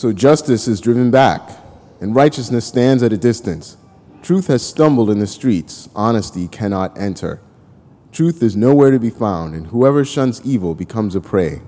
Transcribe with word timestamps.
So 0.00 0.14
justice 0.14 0.66
is 0.66 0.80
driven 0.80 1.10
back, 1.10 1.42
and 2.00 2.14
righteousness 2.14 2.64
stands 2.64 3.02
at 3.02 3.12
a 3.12 3.18
distance. 3.18 3.76
Truth 4.22 4.46
has 4.46 4.66
stumbled 4.66 5.10
in 5.10 5.18
the 5.18 5.26
streets, 5.26 5.90
honesty 5.94 6.48
cannot 6.48 6.96
enter. 6.98 7.38
Truth 8.10 8.42
is 8.42 8.56
nowhere 8.56 8.92
to 8.92 8.98
be 8.98 9.10
found, 9.10 9.54
and 9.54 9.66
whoever 9.66 10.02
shuns 10.02 10.40
evil 10.42 10.74
becomes 10.74 11.14
a 11.14 11.20
prey. 11.20 11.60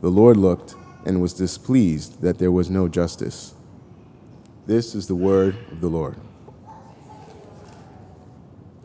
The 0.00 0.08
Lord 0.08 0.38
looked 0.38 0.76
and 1.04 1.20
was 1.20 1.34
displeased 1.34 2.22
that 2.22 2.38
there 2.38 2.50
was 2.50 2.70
no 2.70 2.88
justice. 2.88 3.52
This 4.66 4.94
is 4.94 5.06
the 5.06 5.14
word 5.14 5.54
of 5.70 5.82
the 5.82 5.88
Lord. 5.88 6.16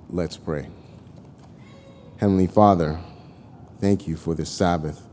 Let's 0.10 0.36
pray. 0.36 0.68
Heavenly 2.18 2.48
Father, 2.48 3.00
thank 3.80 4.10
you 4.10 4.18
for 4.18 4.36
this 4.36 4.50
Sabbath. 4.50 5.08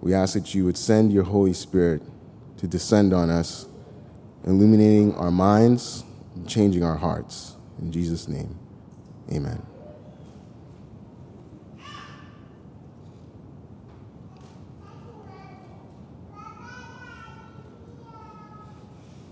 We 0.00 0.12
ask 0.12 0.34
that 0.34 0.52
you 0.52 0.64
would 0.64 0.76
send 0.76 1.12
your 1.12 1.22
Holy 1.22 1.52
Spirit 1.52 2.02
to 2.58 2.66
descend 2.66 3.12
on 3.12 3.30
us, 3.30 3.66
illuminating 4.44 5.14
our 5.16 5.30
minds 5.30 6.04
changing 6.46 6.82
our 6.82 6.96
hearts. 6.96 7.56
In 7.80 7.92
Jesus' 7.92 8.28
name, 8.28 8.58
amen. 9.32 9.62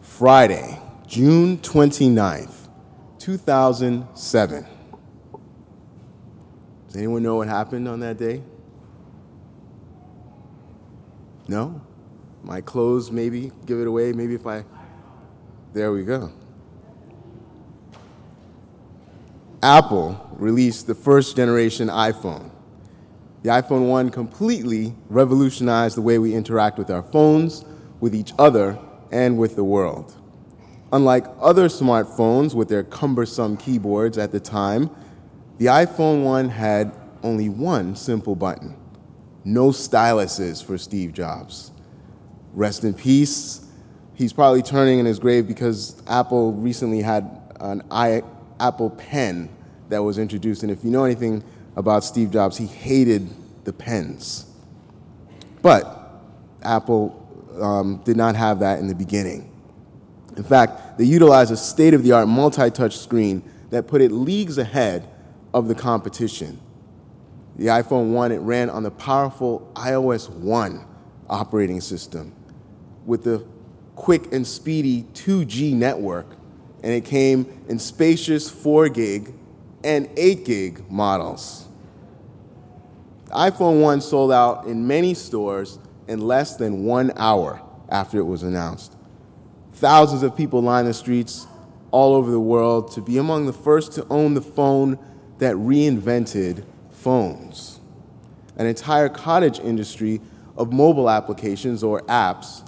Friday, 0.01 0.81
June 1.07 1.59
29th, 1.59 2.69
2007. 3.19 4.67
Does 6.87 6.97
anyone 6.97 7.23
know 7.23 7.37
what 7.37 7.49
happened 7.49 7.89
on 7.89 8.01
that 8.01 8.17
day? 8.17 8.41
No? 11.49 11.81
My 12.45 12.61
clothes, 12.61 13.11
maybe 13.11 13.51
give 13.67 13.81
it 13.81 13.87
away. 13.87 14.13
Maybe 14.13 14.35
if 14.35 14.47
I. 14.47 14.65
There 15.73 15.91
we 15.91 16.05
go. 16.05 16.31
Apple 19.63 20.31
released 20.37 20.87
the 20.87 20.95
first 20.95 21.37
generation 21.37 21.89
iPhone. 21.89 22.51
The 23.43 23.49
iPhone 23.49 23.89
1 23.89 24.11
completely 24.11 24.95
revolutionized 25.09 25.97
the 25.97 26.03
way 26.03 26.19
we 26.19 26.35
interact 26.35 26.79
with 26.79 26.91
our 26.91 27.03
phones, 27.03 27.65
with 27.99 28.15
each 28.15 28.33
other, 28.39 28.79
and 29.11 29.39
with 29.39 29.57
the 29.57 29.65
world. 29.65 30.15
Unlike 30.93 31.27
other 31.41 31.69
smartphones 31.69 32.55
with 32.55 32.69
their 32.69 32.85
cumbersome 32.85 33.57
keyboards 33.57 34.19
at 34.19 34.33
the 34.33 34.41
time, 34.41 34.91
the 35.59 35.67
iPhone 35.67 36.25
1 36.25 36.51
had 36.51 36.95
only 37.23 37.49
one 37.49 37.97
simple 37.97 38.37
button 38.37 38.77
no 39.45 39.69
styluses 39.69 40.65
for 40.65 40.79
Steve 40.79 41.13
Jobs. 41.13 41.71
Rest 42.55 42.85
in 42.85 42.95
peace. 42.95 43.67
He's 44.15 44.33
probably 44.33 44.63
turning 44.63 45.01
in 45.01 45.07
his 45.07 45.19
grave 45.19 45.49
because 45.49 46.01
Apple 46.07 46.53
recently 46.53 47.03
had 47.03 47.29
an 47.61 47.83
I, 47.91 48.23
Apple 48.61 48.91
Pen 48.91 49.49
that 49.89 50.03
was 50.03 50.19
introduced. 50.19 50.63
And 50.63 50.71
if 50.71 50.85
you 50.85 50.91
know 50.91 51.05
anything 51.05 51.43
about 51.77 52.05
Steve 52.05 52.31
Jobs, 52.31 52.57
he 52.57 52.67
hated 52.67 53.29
the 53.65 53.73
pens. 53.73 54.47
But 55.63 56.13
Apple 56.63 57.21
um, 57.61 58.01
did 58.05 58.17
not 58.17 58.37
have 58.37 58.61
that 58.61 58.79
in 58.79 58.87
the 58.87 58.95
beginning. 58.95 59.51
In 60.37 60.45
fact, 60.45 60.99
they 60.99 61.05
utilized 61.05 61.51
a 61.51 61.57
state 61.57 61.95
of 61.95 62.03
the 62.03 62.13
art 62.13 62.29
multi 62.29 62.71
touch 62.71 62.99
screen 62.99 63.43
that 63.71 63.89
put 63.89 64.01
it 64.01 64.13
leagues 64.13 64.59
ahead 64.59 65.09
of 65.53 65.67
the 65.67 65.75
competition. 65.75 66.61
The 67.57 67.67
iPhone 67.67 68.13
1, 68.13 68.33
it 68.33 68.39
ran 68.39 68.71
on 68.71 68.83
the 68.83 68.91
powerful 68.91 69.71
iOS 69.75 70.29
1 70.29 70.85
operating 71.29 71.81
system 71.81 72.35
with 73.07 73.25
the 73.25 73.45
quick 73.97 74.33
and 74.33 74.47
speedy 74.47 75.05
2G 75.15 75.75
network, 75.75 76.27
and 76.83 76.93
it 76.93 77.05
came 77.05 77.47
in 77.69 77.79
spacious 77.79 78.51
4 78.51 78.89
gig 78.89 79.35
and 79.83 80.09
8 80.17 80.45
gig 80.45 80.91
models. 80.91 81.69
The 83.27 83.33
iPhone 83.33 83.81
1 83.81 84.01
sold 84.01 84.33
out 84.33 84.67
in 84.67 84.87
many 84.87 85.15
stores 85.15 85.79
in 86.09 86.21
less 86.21 86.57
than 86.57 86.85
one 86.85 87.13
hour 87.17 87.63
after 87.89 88.19
it 88.19 88.25
was 88.25 88.43
announced. 88.43 88.95
Thousands 89.73 90.23
of 90.23 90.37
people 90.37 90.63
lined 90.63 90.87
the 90.87 90.95
streets 90.95 91.47
all 91.91 92.15
over 92.15 92.31
the 92.31 92.41
world 92.41 92.93
to 92.93 93.01
be 93.01 93.19
among 93.19 93.47
the 93.47 93.53
first 93.53 93.93
to 93.93 94.07
own 94.09 94.35
the 94.35 94.41
phone 94.41 94.99
that 95.39 95.55
reinvented 95.57 96.65
phones. 96.91 97.81
An 98.57 98.67
entire 98.67 99.09
cottage 99.09 99.59
industry 99.59 100.21
of 100.57 100.73
mobile 100.73 101.11
applications 101.11 101.83
or 101.83 102.01
apps 102.03 102.67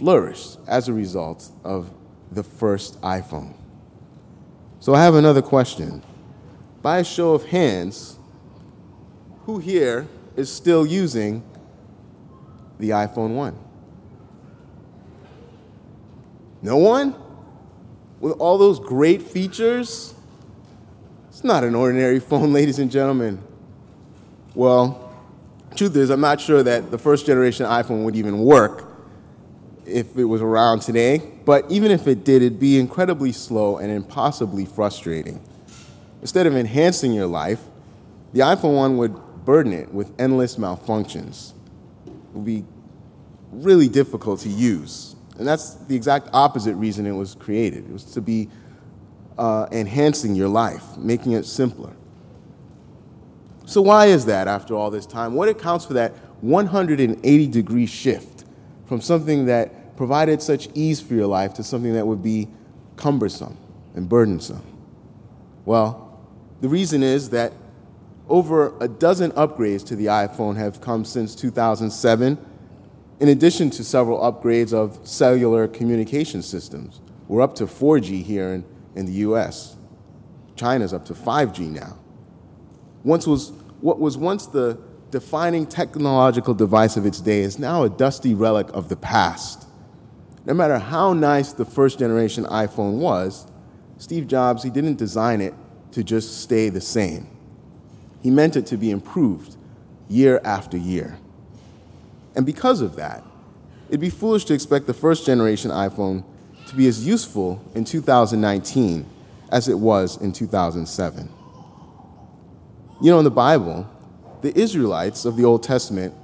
flourished 0.00 0.56
as 0.66 0.88
a 0.88 0.92
result 0.94 1.50
of 1.62 1.92
the 2.32 2.42
first 2.42 2.98
iPhone. 3.02 3.52
So 4.80 4.94
I 4.94 5.02
have 5.02 5.14
another 5.14 5.42
question. 5.42 6.02
By 6.80 7.00
a 7.00 7.04
show 7.04 7.34
of 7.34 7.44
hands, 7.44 8.16
who 9.44 9.58
here 9.58 10.08
is 10.36 10.50
still 10.50 10.86
using 10.86 11.42
the 12.78 12.90
iPhone 12.90 13.34
1? 13.34 13.58
No 16.62 16.78
one? 16.78 17.14
With 18.20 18.32
all 18.38 18.56
those 18.56 18.80
great 18.80 19.20
features? 19.20 20.14
It's 21.28 21.44
not 21.44 21.62
an 21.62 21.74
ordinary 21.74 22.20
phone, 22.30 22.54
ladies 22.54 22.78
and 22.78 22.90
gentlemen. 22.90 23.42
Well, 24.54 25.14
truth 25.76 25.94
is, 25.94 26.08
I'm 26.08 26.22
not 26.22 26.40
sure 26.40 26.62
that 26.62 26.90
the 26.90 26.98
first 26.98 27.26
generation 27.26 27.66
iPhone 27.66 28.04
would 28.04 28.16
even 28.16 28.38
work 28.38 28.89
if 29.86 30.16
it 30.16 30.24
was 30.24 30.42
around 30.42 30.80
today, 30.80 31.22
but 31.44 31.70
even 31.70 31.90
if 31.90 32.06
it 32.06 32.24
did, 32.24 32.42
it'd 32.42 32.60
be 32.60 32.78
incredibly 32.78 33.32
slow 33.32 33.78
and 33.78 33.90
impossibly 33.90 34.64
frustrating. 34.64 35.40
Instead 36.20 36.46
of 36.46 36.54
enhancing 36.54 37.12
your 37.12 37.26
life, 37.26 37.60
the 38.32 38.40
iPhone 38.40 38.76
1 38.76 38.96
would 38.98 39.44
burden 39.44 39.72
it 39.72 39.92
with 39.92 40.12
endless 40.20 40.56
malfunctions. 40.56 41.52
It 42.06 42.12
would 42.34 42.44
be 42.44 42.64
really 43.50 43.88
difficult 43.88 44.40
to 44.40 44.48
use. 44.48 45.16
And 45.38 45.46
that's 45.46 45.74
the 45.74 45.96
exact 45.96 46.28
opposite 46.32 46.74
reason 46.74 47.06
it 47.06 47.12
was 47.12 47.34
created. 47.34 47.84
It 47.84 47.92
was 47.92 48.04
to 48.12 48.20
be 48.20 48.48
uh, 49.38 49.66
enhancing 49.72 50.34
your 50.34 50.48
life, 50.48 50.96
making 50.98 51.32
it 51.32 51.46
simpler. 51.46 51.92
So, 53.64 53.80
why 53.80 54.06
is 54.06 54.26
that 54.26 54.48
after 54.48 54.74
all 54.74 54.90
this 54.90 55.06
time? 55.06 55.34
What 55.34 55.48
accounts 55.48 55.86
for 55.86 55.94
that 55.94 56.12
180 56.42 57.46
degree 57.46 57.86
shift 57.86 58.39
from 58.90 59.00
something 59.00 59.46
that 59.46 59.96
provided 59.96 60.42
such 60.42 60.68
ease 60.74 61.00
for 61.00 61.14
your 61.14 61.28
life 61.28 61.54
to 61.54 61.62
something 61.62 61.92
that 61.92 62.04
would 62.04 62.24
be 62.24 62.48
cumbersome 62.96 63.56
and 63.94 64.08
burdensome? 64.08 64.64
Well, 65.64 66.20
the 66.60 66.68
reason 66.68 67.04
is 67.04 67.30
that 67.30 67.52
over 68.28 68.76
a 68.80 68.88
dozen 68.88 69.30
upgrades 69.30 69.86
to 69.86 69.94
the 69.94 70.06
iPhone 70.06 70.56
have 70.56 70.80
come 70.80 71.04
since 71.04 71.36
2007, 71.36 72.36
in 73.20 73.28
addition 73.28 73.70
to 73.70 73.84
several 73.84 74.18
upgrades 74.18 74.72
of 74.72 75.06
cellular 75.06 75.68
communication 75.68 76.42
systems. 76.42 77.00
We're 77.28 77.42
up 77.42 77.54
to 77.54 77.66
4G 77.66 78.24
here 78.24 78.54
in 78.54 78.64
in 78.96 79.06
the 79.06 79.12
US. 79.12 79.76
China's 80.56 80.92
up 80.92 81.04
to 81.06 81.14
5G 81.14 81.70
now. 81.70 81.96
Once 83.04 83.24
was, 83.24 83.52
what 83.80 84.00
was 84.00 84.18
once 84.18 84.46
the 84.46 84.78
defining 85.10 85.66
technological 85.66 86.54
device 86.54 86.96
of 86.96 87.06
its 87.06 87.20
day 87.20 87.40
is 87.40 87.58
now 87.58 87.82
a 87.82 87.90
dusty 87.90 88.34
relic 88.34 88.68
of 88.72 88.88
the 88.88 88.96
past. 88.96 89.66
No 90.46 90.54
matter 90.54 90.78
how 90.78 91.12
nice 91.12 91.52
the 91.52 91.64
first 91.64 91.98
generation 91.98 92.44
iPhone 92.44 92.98
was, 92.98 93.46
Steve 93.98 94.26
Jobs, 94.26 94.62
he 94.62 94.70
didn't 94.70 94.96
design 94.96 95.40
it 95.40 95.54
to 95.92 96.02
just 96.02 96.40
stay 96.40 96.68
the 96.68 96.80
same. 96.80 97.26
He 98.22 98.30
meant 98.30 98.56
it 98.56 98.66
to 98.66 98.76
be 98.76 98.90
improved 98.90 99.56
year 100.08 100.40
after 100.44 100.76
year. 100.76 101.18
And 102.34 102.46
because 102.46 102.80
of 102.80 102.96
that, 102.96 103.24
it'd 103.88 104.00
be 104.00 104.10
foolish 104.10 104.44
to 104.46 104.54
expect 104.54 104.86
the 104.86 104.94
first 104.94 105.26
generation 105.26 105.70
iPhone 105.70 106.24
to 106.68 106.76
be 106.76 106.86
as 106.86 107.06
useful 107.06 107.62
in 107.74 107.84
2019 107.84 109.04
as 109.50 109.68
it 109.68 109.78
was 109.78 110.16
in 110.18 110.32
2007. 110.32 111.28
You 113.02 113.10
know, 113.10 113.18
in 113.18 113.24
the 113.24 113.30
Bible, 113.30 113.88
the 114.42 114.56
Israelites 114.58 115.24
of 115.24 115.36
the 115.36 115.44
Old 115.44 115.62
Testament 115.62 116.14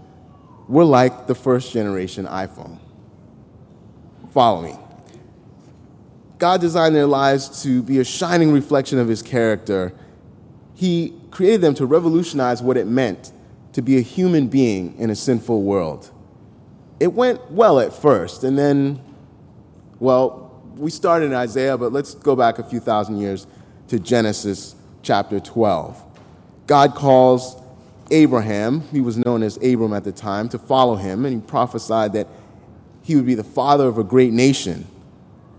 were 0.69 0.85
like 0.85 1.27
the 1.27 1.35
first 1.35 1.73
generation 1.73 2.27
iPhone. 2.27 2.79
Follow 4.33 4.63
me. 4.63 4.77
God 6.39 6.61
designed 6.61 6.95
their 6.95 7.07
lives 7.07 7.63
to 7.63 7.83
be 7.83 7.99
a 7.99 8.05
shining 8.05 8.53
reflection 8.53 8.99
of 8.99 9.09
his 9.09 9.23
character. 9.23 9.93
He 10.75 11.15
created 11.31 11.63
them 11.63 11.75
to 11.75 11.87
revolutionize 11.87 12.63
what 12.63 12.77
it 12.77 12.87
meant 12.87 13.33
to 13.73 13.83
be 13.83 13.97
a 13.97 14.03
human 14.03 14.49
being 14.49 14.97
in 14.99 15.11
a 15.11 15.15
sinful 15.15 15.63
world. 15.63 16.11
It 17.01 17.13
went 17.13 17.51
well 17.51 17.79
at 17.81 17.93
first, 17.93 18.45
and 18.45 18.59
then 18.59 19.03
well, 19.99 20.63
we 20.77 20.91
started 20.91 21.27
in 21.27 21.35
Isaiah, 21.35 21.79
but 21.79 21.93
let's 21.93 22.15
go 22.15 22.37
back 22.37 22.59
a 22.59 22.63
few 22.63 22.81
thousand 22.81 23.19
years 23.19 23.47
to 23.89 23.99
Genesis 23.99 24.75
chapter 25.03 25.41
12. 25.41 26.03
God 26.67 26.95
calls 26.95 27.57
Abraham, 28.11 28.83
he 28.93 29.01
was 29.01 29.17
known 29.17 29.43
as 29.43 29.57
Abram 29.57 29.93
at 29.93 30.05
the 30.05 30.13
time, 30.13 30.49
to 30.51 30.59
follow 30.59 30.97
him, 30.97 31.25
and 31.25 31.35
he 31.35 31.41
prophesied 31.41 32.13
that 32.13 32.29
he 33.03 33.17
would 33.17 33.27
be 33.27 33.35
the 33.35 33.45
father 33.45 33.87
of 33.87 33.99
a 33.99 34.05
great 34.05 34.33
nation 34.33 34.87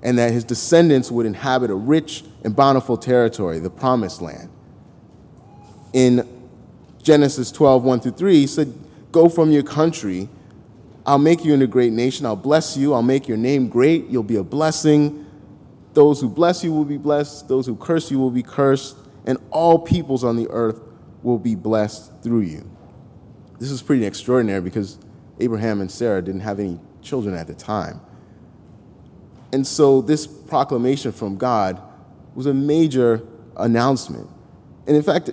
and 0.03 0.17
that 0.17 0.31
his 0.31 0.43
descendants 0.43 1.11
would 1.11 1.25
inhabit 1.25 1.69
a 1.69 1.75
rich 1.75 2.23
and 2.43 2.55
bountiful 2.55 2.97
territory, 2.97 3.59
the 3.59 3.69
promised 3.69 4.21
land. 4.21 4.49
In 5.93 6.27
Genesis 7.01 7.51
12, 7.51 7.83
1 7.83 7.99
through 8.01 8.11
3, 8.11 8.35
he 8.35 8.47
said, 8.47 8.73
Go 9.11 9.29
from 9.29 9.51
your 9.51 9.63
country. 9.63 10.29
I'll 11.05 11.17
make 11.17 11.43
you 11.43 11.53
into 11.53 11.65
a 11.65 11.69
great 11.69 11.93
nation. 11.93 12.25
I'll 12.25 12.35
bless 12.35 12.77
you. 12.77 12.93
I'll 12.93 13.01
make 13.01 13.27
your 13.27 13.37
name 13.37 13.69
great. 13.69 14.07
You'll 14.07 14.23
be 14.23 14.35
a 14.35 14.43
blessing. 14.43 15.25
Those 15.93 16.21
who 16.21 16.29
bless 16.29 16.63
you 16.63 16.73
will 16.73 16.85
be 16.85 16.97
blessed. 16.97 17.47
Those 17.47 17.65
who 17.65 17.75
curse 17.75 18.11
you 18.11 18.19
will 18.19 18.29
be 18.29 18.43
cursed. 18.43 18.97
And 19.25 19.37
all 19.49 19.79
peoples 19.79 20.23
on 20.23 20.35
the 20.35 20.47
earth 20.49 20.81
will 21.23 21.39
be 21.39 21.55
blessed 21.55 22.11
through 22.21 22.41
you. 22.41 22.69
This 23.59 23.71
is 23.71 23.81
pretty 23.81 24.05
extraordinary 24.05 24.61
because 24.61 24.99
Abraham 25.39 25.81
and 25.81 25.91
Sarah 25.91 26.21
didn't 26.21 26.41
have 26.41 26.59
any 26.59 26.79
children 27.01 27.35
at 27.35 27.47
the 27.47 27.53
time. 27.53 28.01
And 29.51 29.65
so 29.65 30.01
this 30.01 30.27
proclamation 30.27 31.11
from 31.11 31.37
God 31.37 31.81
was 32.35 32.45
a 32.45 32.53
major 32.53 33.23
announcement. 33.55 34.29
And 34.85 34.95
in 34.95 35.03
fact, 35.03 35.31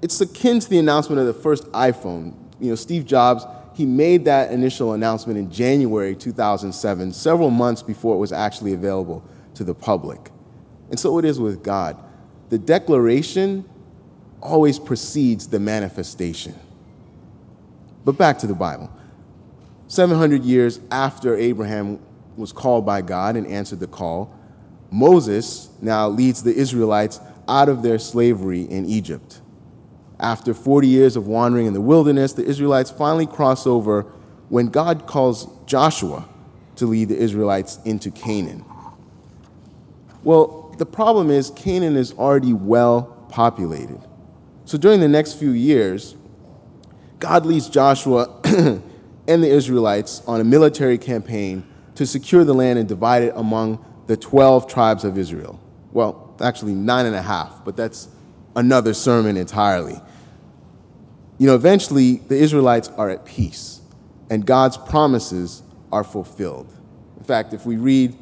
it's 0.00 0.20
akin 0.20 0.60
to 0.60 0.70
the 0.70 0.78
announcement 0.78 1.20
of 1.20 1.26
the 1.26 1.34
first 1.34 1.64
iPhone. 1.72 2.34
You 2.60 2.70
know, 2.70 2.74
Steve 2.74 3.04
Jobs, 3.04 3.44
he 3.74 3.84
made 3.84 4.24
that 4.24 4.50
initial 4.50 4.92
announcement 4.92 5.38
in 5.38 5.50
January 5.50 6.14
2007, 6.14 7.12
several 7.12 7.50
months 7.50 7.82
before 7.82 8.14
it 8.14 8.18
was 8.18 8.32
actually 8.32 8.72
available 8.72 9.24
to 9.54 9.64
the 9.64 9.74
public. 9.74 10.30
And 10.90 10.98
so 10.98 11.18
it 11.18 11.24
is 11.24 11.38
with 11.38 11.62
God. 11.62 11.96
The 12.48 12.58
declaration 12.58 13.68
always 14.40 14.78
precedes 14.78 15.48
the 15.48 15.58
manifestation. 15.58 16.54
But 18.04 18.16
back 18.16 18.38
to 18.38 18.46
the 18.46 18.54
Bible. 18.54 18.90
700 19.88 20.44
years 20.44 20.80
after 20.90 21.36
Abraham 21.36 21.98
was 22.36 22.52
called 22.52 22.86
by 22.86 23.02
God 23.02 23.36
and 23.36 23.46
answered 23.46 23.80
the 23.80 23.86
call, 23.86 24.34
Moses 24.90 25.68
now 25.80 26.08
leads 26.08 26.42
the 26.42 26.54
Israelites 26.54 27.20
out 27.48 27.68
of 27.68 27.82
their 27.82 27.98
slavery 27.98 28.62
in 28.62 28.86
Egypt. 28.86 29.40
After 30.20 30.52
40 30.52 30.88
years 30.88 31.16
of 31.16 31.26
wandering 31.26 31.66
in 31.66 31.72
the 31.72 31.80
wilderness, 31.80 32.32
the 32.32 32.44
Israelites 32.44 32.90
finally 32.90 33.26
cross 33.26 33.66
over 33.66 34.02
when 34.48 34.66
God 34.66 35.06
calls 35.06 35.48
Joshua 35.66 36.28
to 36.76 36.86
lead 36.86 37.08
the 37.08 37.16
Israelites 37.16 37.78
into 37.84 38.10
Canaan. 38.10 38.64
Well, 40.22 40.74
the 40.78 40.86
problem 40.86 41.30
is 41.30 41.50
Canaan 41.50 41.96
is 41.96 42.12
already 42.12 42.52
well 42.52 43.26
populated. 43.28 44.00
So 44.68 44.76
during 44.76 45.00
the 45.00 45.08
next 45.08 45.38
few 45.38 45.52
years, 45.52 46.14
God 47.20 47.46
leads 47.46 47.70
Joshua 47.70 48.38
and 48.44 49.42
the 49.42 49.48
Israelites 49.48 50.22
on 50.26 50.42
a 50.42 50.44
military 50.44 50.98
campaign 50.98 51.66
to 51.94 52.06
secure 52.06 52.44
the 52.44 52.52
land 52.52 52.78
and 52.78 52.86
divide 52.86 53.22
it 53.22 53.32
among 53.34 53.82
the 54.08 54.16
12 54.18 54.68
tribes 54.68 55.04
of 55.04 55.16
Israel. 55.16 55.58
Well, 55.92 56.36
actually, 56.42 56.74
nine 56.74 57.06
and 57.06 57.16
a 57.16 57.22
half, 57.22 57.64
but 57.64 57.78
that's 57.78 58.08
another 58.56 58.92
sermon 58.92 59.38
entirely. 59.38 59.98
You 61.38 61.46
know, 61.46 61.54
eventually, 61.54 62.16
the 62.16 62.36
Israelites 62.36 62.88
are 62.98 63.08
at 63.08 63.24
peace, 63.24 63.80
and 64.28 64.44
God's 64.44 64.76
promises 64.76 65.62
are 65.90 66.04
fulfilled. 66.04 66.70
In 67.16 67.24
fact, 67.24 67.54
if 67.54 67.64
we 67.64 67.78
read 67.78 68.14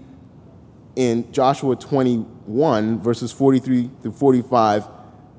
in 0.94 1.32
Joshua 1.32 1.74
21, 1.74 3.00
verses 3.00 3.32
43 3.32 3.90
through 4.00 4.12
45, 4.12 4.84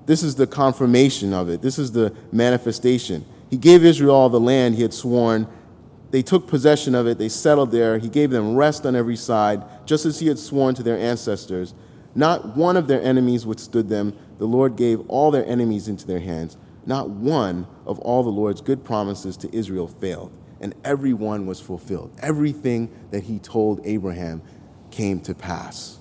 this 0.08 0.24
is 0.24 0.34
the 0.36 0.48
confirmation 0.48 1.34
of 1.34 1.50
it. 1.50 1.62
This 1.62 1.78
is 1.78 1.92
the 1.92 2.16
manifestation. 2.32 3.24
He 3.52 3.58
gave 3.58 3.86
Israel 3.86 4.16
all 4.16 4.30
the 4.30 4.40
land 4.40 4.76
he 4.76 4.82
had 4.82 4.94
sworn 4.94 5.48
they 6.12 6.22
took 6.22 6.48
possession 6.48 6.96
of 6.96 7.08
it, 7.08 7.18
they 7.18 7.30
settled 7.30 7.72
there. 7.72 7.98
He 7.98 8.10
gave 8.10 8.30
them 8.30 8.56
rest 8.56 8.86
on 8.86 8.96
every 8.96 9.16
side, 9.16 9.64
just 9.86 10.06
as 10.06 10.20
he 10.20 10.28
had 10.28 10.40
sworn 10.40 10.76
to 10.76 10.84
their 10.84 10.98
ancestors. 10.98 11.74
Not 12.16 12.56
one 12.56 12.78
of 12.78 12.88
their 12.88 13.02
enemies 13.02 13.46
withstood 13.46 13.90
them. 13.90 14.18
The 14.38 14.48
Lord 14.48 14.76
gave 14.76 15.02
all 15.10 15.32
their 15.32 15.46
enemies 15.46 15.88
into 15.88 16.08
their 16.08 16.20
hands. 16.20 16.58
Not 16.86 17.10
one 17.10 17.68
of 17.86 18.00
all 18.00 18.24
the 18.24 18.30
Lord's 18.30 18.62
good 18.62 18.86
promises 18.86 19.36
to 19.38 19.54
Israel 19.54 19.88
failed, 19.88 20.32
and 20.62 20.74
every 20.86 21.14
one 21.14 21.46
was 21.46 21.60
fulfilled. 21.60 22.12
Everything 22.22 22.90
that 23.12 23.24
he 23.24 23.40
told 23.40 23.82
Abraham 23.84 24.42
came 24.90 25.20
to 25.22 25.36
pass. 25.36 25.97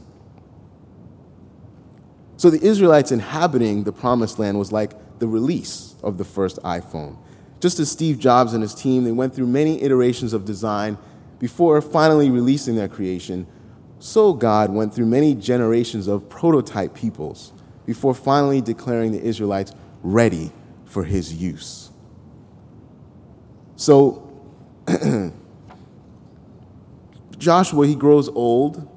So 2.46 2.50
the 2.50 2.64
Israelites 2.64 3.10
inhabiting 3.10 3.82
the 3.82 3.90
promised 3.90 4.38
land 4.38 4.56
was 4.56 4.70
like 4.70 4.92
the 5.18 5.26
release 5.26 5.96
of 6.04 6.16
the 6.16 6.24
first 6.24 6.62
iPhone. 6.62 7.16
Just 7.58 7.80
as 7.80 7.90
Steve 7.90 8.20
Jobs 8.20 8.52
and 8.52 8.62
his 8.62 8.72
team, 8.72 9.02
they 9.02 9.10
went 9.10 9.34
through 9.34 9.48
many 9.48 9.82
iterations 9.82 10.32
of 10.32 10.44
design 10.44 10.96
before 11.40 11.82
finally 11.82 12.30
releasing 12.30 12.76
their 12.76 12.86
creation, 12.86 13.48
so 13.98 14.32
God 14.32 14.72
went 14.72 14.94
through 14.94 15.06
many 15.06 15.34
generations 15.34 16.06
of 16.06 16.28
prototype 16.28 16.94
peoples 16.94 17.52
before 17.84 18.14
finally 18.14 18.60
declaring 18.60 19.10
the 19.10 19.20
Israelites 19.20 19.72
ready 20.04 20.52
for 20.84 21.02
his 21.02 21.34
use. 21.34 21.90
So, 23.74 24.22
Joshua, 27.38 27.88
he 27.88 27.96
grows 27.96 28.28
old, 28.28 28.88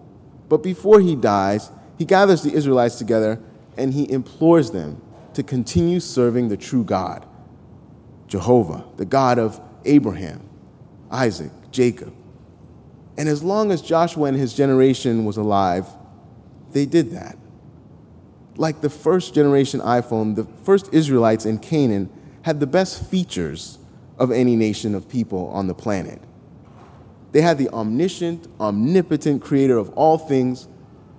but 0.48 0.62
before 0.62 1.00
he 1.00 1.16
dies, 1.16 1.72
he 2.00 2.06
gathers 2.06 2.42
the 2.42 2.54
Israelites 2.54 2.96
together 2.96 3.40
and 3.78 3.94
he 3.94 4.10
implores 4.10 4.72
them 4.72 5.02
to 5.34 5.44
continue 5.44 6.00
serving 6.00 6.48
the 6.48 6.58
true 6.58 6.84
God 6.84 7.28
Jehovah, 8.28 8.86
the 8.96 9.06
God 9.06 9.38
of 9.38 9.60
Abraham, 9.86 10.48
Isaac, 11.12 11.52
Jacob. 11.72 12.14
And 13.18 13.28
as 13.28 13.44
long 13.44 13.72
as 13.72 13.82
Joshua 13.82 14.26
and 14.26 14.38
his 14.38 14.54
generation 14.54 15.26
was 15.26 15.36
alive, 15.36 15.88
they 16.72 16.86
did 16.86 17.12
that. 17.12 17.38
Like 18.56 18.82
the 18.82 18.90
first 18.90 19.34
generation 19.34 19.82
iPhone, 19.82 20.36
the 20.36 20.46
first 20.64 20.94
Israelites 20.94 21.46
in 21.46 21.58
Canaan 21.58 22.10
had 22.44 22.60
the 22.60 22.68
best 22.68 23.10
features 23.10 23.78
of 24.18 24.32
any 24.32 24.56
nation 24.56 24.96
of 24.96 25.10
people 25.10 25.48
on 25.48 25.68
the 25.68 25.74
planet. 25.74 26.22
They 27.32 27.42
had 27.42 27.58
the 27.58 27.70
omniscient, 27.70 28.48
omnipotent 28.60 29.42
creator 29.42 29.78
of 29.78 29.90
all 29.90 30.18
things 30.18 30.68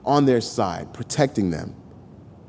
on 0.04 0.26
their 0.26 0.40
side, 0.40 0.92
protecting 0.92 1.50
them. 1.50 1.74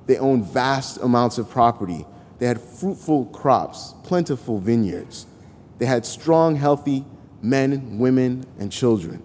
They 0.08 0.18
owned 0.18 0.46
vast 0.46 0.98
amounts 1.02 1.38
of 1.38 1.50
property 1.50 2.06
they 2.42 2.48
had 2.48 2.60
fruitful 2.60 3.26
crops, 3.26 3.94
plentiful 4.02 4.58
vineyards. 4.58 5.28
They 5.78 5.86
had 5.86 6.08
strong, 6.08 6.56
healthy 6.56 7.06
men, 7.40 8.00
women, 8.00 8.48
and 8.58 8.72
children. 8.72 9.22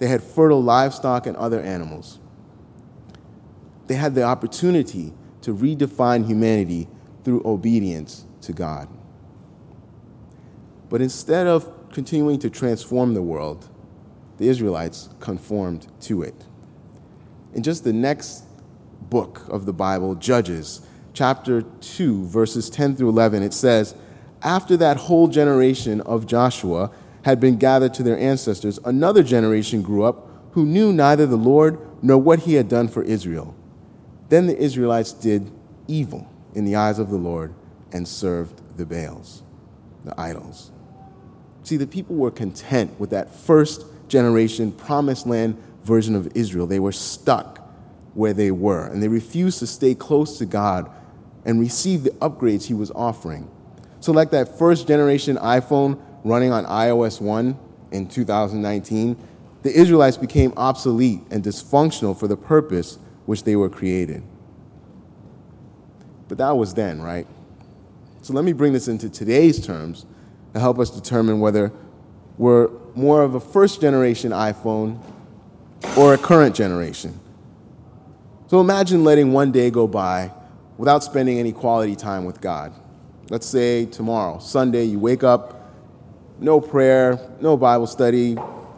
They 0.00 0.08
had 0.08 0.24
fertile 0.24 0.60
livestock 0.60 1.28
and 1.28 1.36
other 1.36 1.60
animals. 1.60 2.18
They 3.86 3.94
had 3.94 4.16
the 4.16 4.24
opportunity 4.24 5.12
to 5.42 5.54
redefine 5.54 6.26
humanity 6.26 6.88
through 7.22 7.42
obedience 7.44 8.24
to 8.40 8.52
God. 8.52 8.88
But 10.88 11.00
instead 11.00 11.46
of 11.46 11.92
continuing 11.92 12.40
to 12.40 12.50
transform 12.50 13.14
the 13.14 13.22
world, 13.22 13.68
the 14.38 14.48
Israelites 14.48 15.10
conformed 15.20 15.86
to 16.00 16.22
it. 16.22 16.44
In 17.56 17.62
just 17.62 17.84
the 17.84 17.92
next 17.92 18.44
book 19.08 19.40
of 19.48 19.64
the 19.64 19.72
Bible, 19.72 20.14
Judges, 20.14 20.82
chapter 21.14 21.62
2, 21.62 22.26
verses 22.26 22.68
10 22.68 22.96
through 22.96 23.08
11, 23.08 23.42
it 23.42 23.54
says, 23.54 23.94
After 24.42 24.76
that 24.76 24.98
whole 24.98 25.26
generation 25.26 26.02
of 26.02 26.26
Joshua 26.26 26.90
had 27.24 27.40
been 27.40 27.56
gathered 27.56 27.94
to 27.94 28.02
their 28.02 28.18
ancestors, 28.18 28.78
another 28.84 29.22
generation 29.22 29.80
grew 29.80 30.02
up 30.04 30.28
who 30.52 30.66
knew 30.66 30.92
neither 30.92 31.24
the 31.24 31.36
Lord 31.36 31.78
nor 32.02 32.18
what 32.18 32.40
he 32.40 32.54
had 32.54 32.68
done 32.68 32.88
for 32.88 33.02
Israel. 33.02 33.56
Then 34.28 34.48
the 34.48 34.58
Israelites 34.58 35.14
did 35.14 35.50
evil 35.88 36.30
in 36.54 36.66
the 36.66 36.76
eyes 36.76 36.98
of 36.98 37.08
the 37.08 37.16
Lord 37.16 37.54
and 37.90 38.06
served 38.06 38.60
the 38.76 38.84
Baals, 38.84 39.42
the 40.04 40.18
idols. 40.20 40.72
See, 41.62 41.78
the 41.78 41.86
people 41.86 42.16
were 42.16 42.30
content 42.30 43.00
with 43.00 43.08
that 43.10 43.34
first 43.34 43.86
generation 44.08 44.72
promised 44.72 45.26
land 45.26 45.56
version 45.86 46.14
of 46.14 46.28
Israel. 46.34 46.66
They 46.66 46.80
were 46.80 46.92
stuck 46.92 47.66
where 48.14 48.32
they 48.32 48.50
were, 48.50 48.86
and 48.86 49.02
they 49.02 49.08
refused 49.08 49.58
to 49.60 49.66
stay 49.66 49.94
close 49.94 50.38
to 50.38 50.46
God 50.46 50.90
and 51.44 51.60
receive 51.60 52.02
the 52.02 52.10
upgrades 52.10 52.64
he 52.66 52.74
was 52.74 52.90
offering. 52.90 53.50
So, 54.00 54.12
like 54.12 54.30
that 54.30 54.58
first 54.58 54.88
generation 54.88 55.36
iPhone 55.36 56.00
running 56.24 56.52
on 56.52 56.64
iOS 56.64 57.20
1 57.20 57.58
in 57.92 58.08
2019, 58.08 59.16
the 59.62 59.72
Israelites 59.72 60.16
became 60.16 60.52
obsolete 60.56 61.20
and 61.30 61.42
dysfunctional 61.42 62.18
for 62.18 62.28
the 62.28 62.36
purpose 62.36 62.98
which 63.26 63.44
they 63.44 63.56
were 63.56 63.68
created. 63.68 64.22
But 66.28 66.38
that 66.38 66.56
was 66.56 66.74
then, 66.74 67.00
right? 67.00 67.26
So 68.22 68.32
let 68.32 68.44
me 68.44 68.52
bring 68.52 68.72
this 68.72 68.88
into 68.88 69.08
today's 69.08 69.64
terms 69.64 70.04
to 70.52 70.60
help 70.60 70.78
us 70.78 70.90
determine 70.90 71.38
whether 71.38 71.72
we're 72.38 72.70
more 72.94 73.22
of 73.22 73.34
a 73.34 73.40
first 73.40 73.80
generation 73.80 74.32
iPhone 74.32 75.00
or 75.96 76.14
a 76.14 76.18
current 76.18 76.54
generation. 76.54 77.18
So 78.48 78.60
imagine 78.60 79.04
letting 79.04 79.32
one 79.32 79.52
day 79.52 79.70
go 79.70 79.86
by 79.86 80.30
without 80.78 81.02
spending 81.02 81.38
any 81.38 81.52
quality 81.52 81.96
time 81.96 82.24
with 82.24 82.40
God. 82.40 82.72
Let's 83.28 83.46
say 83.46 83.86
tomorrow, 83.86 84.38
Sunday, 84.38 84.84
you 84.84 85.00
wake 85.00 85.24
up, 85.24 85.72
no 86.38 86.60
prayer, 86.60 87.18
no 87.40 87.56
Bible 87.56 87.86
study, 87.86 88.36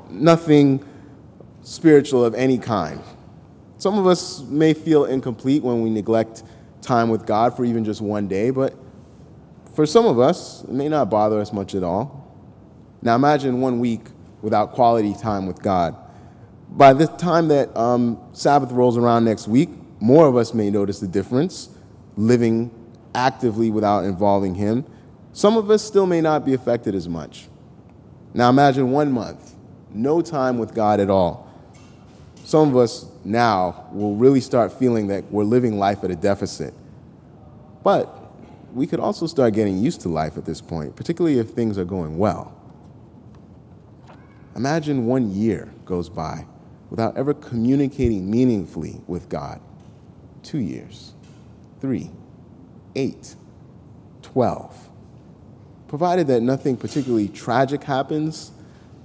nothing 0.08 0.84
spiritual 1.62 2.24
of 2.24 2.34
any 2.34 2.56
kind. 2.56 3.02
Some 3.76 3.98
of 3.98 4.06
us 4.06 4.40
may 4.42 4.72
feel 4.72 5.04
incomplete 5.04 5.62
when 5.62 5.82
we 5.82 5.90
neglect 5.90 6.44
time 6.80 7.10
with 7.10 7.26
God 7.26 7.56
for 7.56 7.64
even 7.64 7.84
just 7.84 8.00
one 8.00 8.26
day, 8.26 8.50
but 8.50 8.74
for 9.74 9.84
some 9.84 10.06
of 10.06 10.18
us, 10.18 10.64
it 10.64 10.70
may 10.70 10.88
not 10.88 11.10
bother 11.10 11.38
us 11.40 11.52
much 11.52 11.74
at 11.74 11.82
all. 11.82 12.34
Now 13.02 13.14
imagine 13.16 13.60
one 13.60 13.78
week 13.78 14.00
without 14.40 14.72
quality 14.72 15.14
time 15.14 15.46
with 15.46 15.62
God. 15.62 15.94
By 16.70 16.92
the 16.92 17.06
time 17.06 17.48
that 17.48 17.76
um, 17.76 18.20
Sabbath 18.32 18.70
rolls 18.70 18.96
around 18.96 19.24
next 19.24 19.48
week, 19.48 19.70
more 20.00 20.26
of 20.28 20.36
us 20.36 20.54
may 20.54 20.70
notice 20.70 21.00
the 21.00 21.08
difference 21.08 21.70
living 22.16 22.70
actively 23.14 23.70
without 23.70 24.04
involving 24.04 24.54
Him. 24.54 24.84
Some 25.32 25.56
of 25.56 25.70
us 25.70 25.82
still 25.82 26.06
may 26.06 26.20
not 26.20 26.44
be 26.44 26.54
affected 26.54 26.94
as 26.94 27.08
much. 27.08 27.46
Now 28.34 28.50
imagine 28.50 28.90
one 28.90 29.12
month, 29.12 29.54
no 29.90 30.20
time 30.20 30.58
with 30.58 30.74
God 30.74 31.00
at 31.00 31.10
all. 31.10 31.48
Some 32.44 32.70
of 32.70 32.76
us 32.76 33.06
now 33.24 33.88
will 33.92 34.16
really 34.16 34.40
start 34.40 34.72
feeling 34.72 35.08
that 35.08 35.30
we're 35.30 35.44
living 35.44 35.78
life 35.78 36.04
at 36.04 36.10
a 36.10 36.16
deficit. 36.16 36.74
But 37.82 38.14
we 38.72 38.86
could 38.86 39.00
also 39.00 39.26
start 39.26 39.54
getting 39.54 39.78
used 39.78 40.00
to 40.02 40.08
life 40.08 40.36
at 40.36 40.44
this 40.44 40.60
point, 40.60 40.96
particularly 40.96 41.38
if 41.38 41.50
things 41.50 41.78
are 41.78 41.84
going 41.84 42.18
well. 42.18 42.54
Imagine 44.56 45.06
one 45.06 45.30
year 45.30 45.72
goes 45.84 46.08
by 46.08 46.46
without 46.90 47.16
ever 47.16 47.34
communicating 47.34 48.30
meaningfully 48.30 49.00
with 49.06 49.28
God. 49.28 49.60
Two 50.42 50.58
years, 50.58 51.12
three, 51.80 52.10
eight, 52.94 53.34
twelve. 54.22 54.88
Provided 55.88 56.26
that 56.28 56.42
nothing 56.42 56.76
particularly 56.76 57.28
tragic 57.28 57.82
happens, 57.82 58.52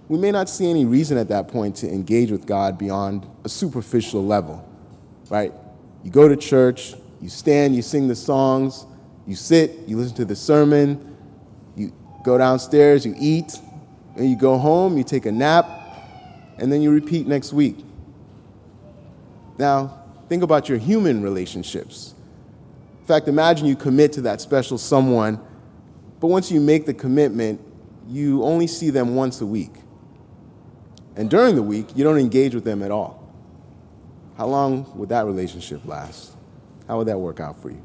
we 0.10 0.18
may 0.18 0.32
not 0.32 0.50
see 0.50 0.70
any 0.70 0.86
reason 0.86 1.18
at 1.18 1.30
that 1.30 1.48
point 1.48 1.78
to 1.78 1.90
engage 1.90 2.30
with 2.30 2.46
God 2.46 2.78
beyond 2.78 3.26
a 3.44 3.50
superficial 3.50 4.26
level, 4.26 4.68
right? 5.30 5.54
You 6.04 6.12
go 6.12 6.28
to 6.28 6.36
church, 6.36 6.94
you 7.22 7.30
stand, 7.30 7.76
you 7.76 7.82
sing 7.82 8.08
the 8.08 8.16
songs, 8.16 8.86
you 9.26 9.36
sit, 9.36 9.88
you 9.88 9.98
listen 9.98 10.16
to 10.18 10.26
the 10.26 10.36
sermon, 10.36 11.16
you 11.76 11.94
go 12.26 12.38
downstairs, 12.38 13.06
you 13.06 13.16
eat, 13.18 13.58
and 14.18 14.30
you 14.30 14.36
go 14.36 14.58
home, 14.58 14.98
you 14.98 15.04
take 15.06 15.26
a 15.26 15.32
nap, 15.32 15.66
and 16.58 16.72
then 16.72 16.82
you 16.82 16.92
repeat 16.92 17.28
next 17.28 17.54
week. 17.54 17.78
Now, 19.58 20.04
think 20.30 20.44
about 20.44 20.70
your 20.70 20.78
human 20.78 21.22
relationships. 21.22 22.14
In 23.02 23.06
fact, 23.06 23.28
imagine 23.28 23.68
you 23.68 23.76
commit 23.76 24.14
to 24.14 24.22
that 24.22 24.42
special 24.42 24.78
someone, 24.78 25.40
but 26.20 26.28
once 26.28 26.52
you 26.52 26.60
make 26.62 26.86
the 26.86 26.94
commitment, 26.94 27.62
you 28.08 28.44
only 28.44 28.68
see 28.68 28.90
them 28.90 29.16
once 29.16 29.42
a 29.42 29.46
week. 29.46 29.74
And 31.16 31.30
during 31.30 31.56
the 31.56 31.64
week, 31.64 31.96
you 31.96 32.04
don't 32.04 32.18
engage 32.18 32.56
with 32.56 32.64
them 32.64 32.82
at 32.82 32.92
all. 32.92 33.32
How 34.38 34.48
long 34.48 34.98
would 34.98 35.10
that 35.10 35.26
relationship 35.26 35.86
last? 35.86 36.36
How 36.88 36.98
would 36.98 37.08
that 37.08 37.20
work 37.20 37.40
out 37.40 37.62
for 37.62 37.70
you? 37.70 37.82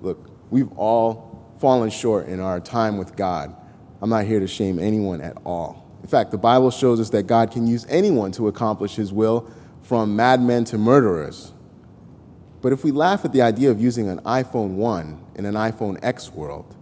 Look, 0.00 0.30
we've 0.50 0.72
all 0.78 1.54
fallen 1.60 1.90
short 1.90 2.28
in 2.28 2.40
our 2.40 2.60
time 2.60 2.96
with 2.96 3.14
God 3.16 3.54
I'm 4.00 4.10
not 4.10 4.24
here 4.24 4.40
to 4.40 4.46
shame 4.46 4.78
anyone 4.78 5.20
at 5.20 5.36
all. 5.44 5.85
In 6.06 6.10
fact, 6.10 6.30
the 6.30 6.38
Bible 6.38 6.70
shows 6.70 7.00
us 7.00 7.10
that 7.10 7.24
God 7.24 7.50
can 7.50 7.66
use 7.66 7.84
anyone 7.88 8.30
to 8.30 8.46
accomplish 8.46 8.94
his 8.94 9.12
will, 9.12 9.50
from 9.82 10.14
madmen 10.14 10.64
to 10.66 10.78
murderers. 10.78 11.50
But 12.62 12.72
if 12.72 12.84
we 12.84 12.92
laugh 12.92 13.24
at 13.24 13.32
the 13.32 13.42
idea 13.42 13.72
of 13.72 13.80
using 13.80 14.08
an 14.08 14.20
iPhone 14.20 14.76
1 14.76 15.24
in 15.34 15.46
an 15.46 15.54
iPhone 15.54 15.98
X 16.04 16.30
world, 16.30 16.76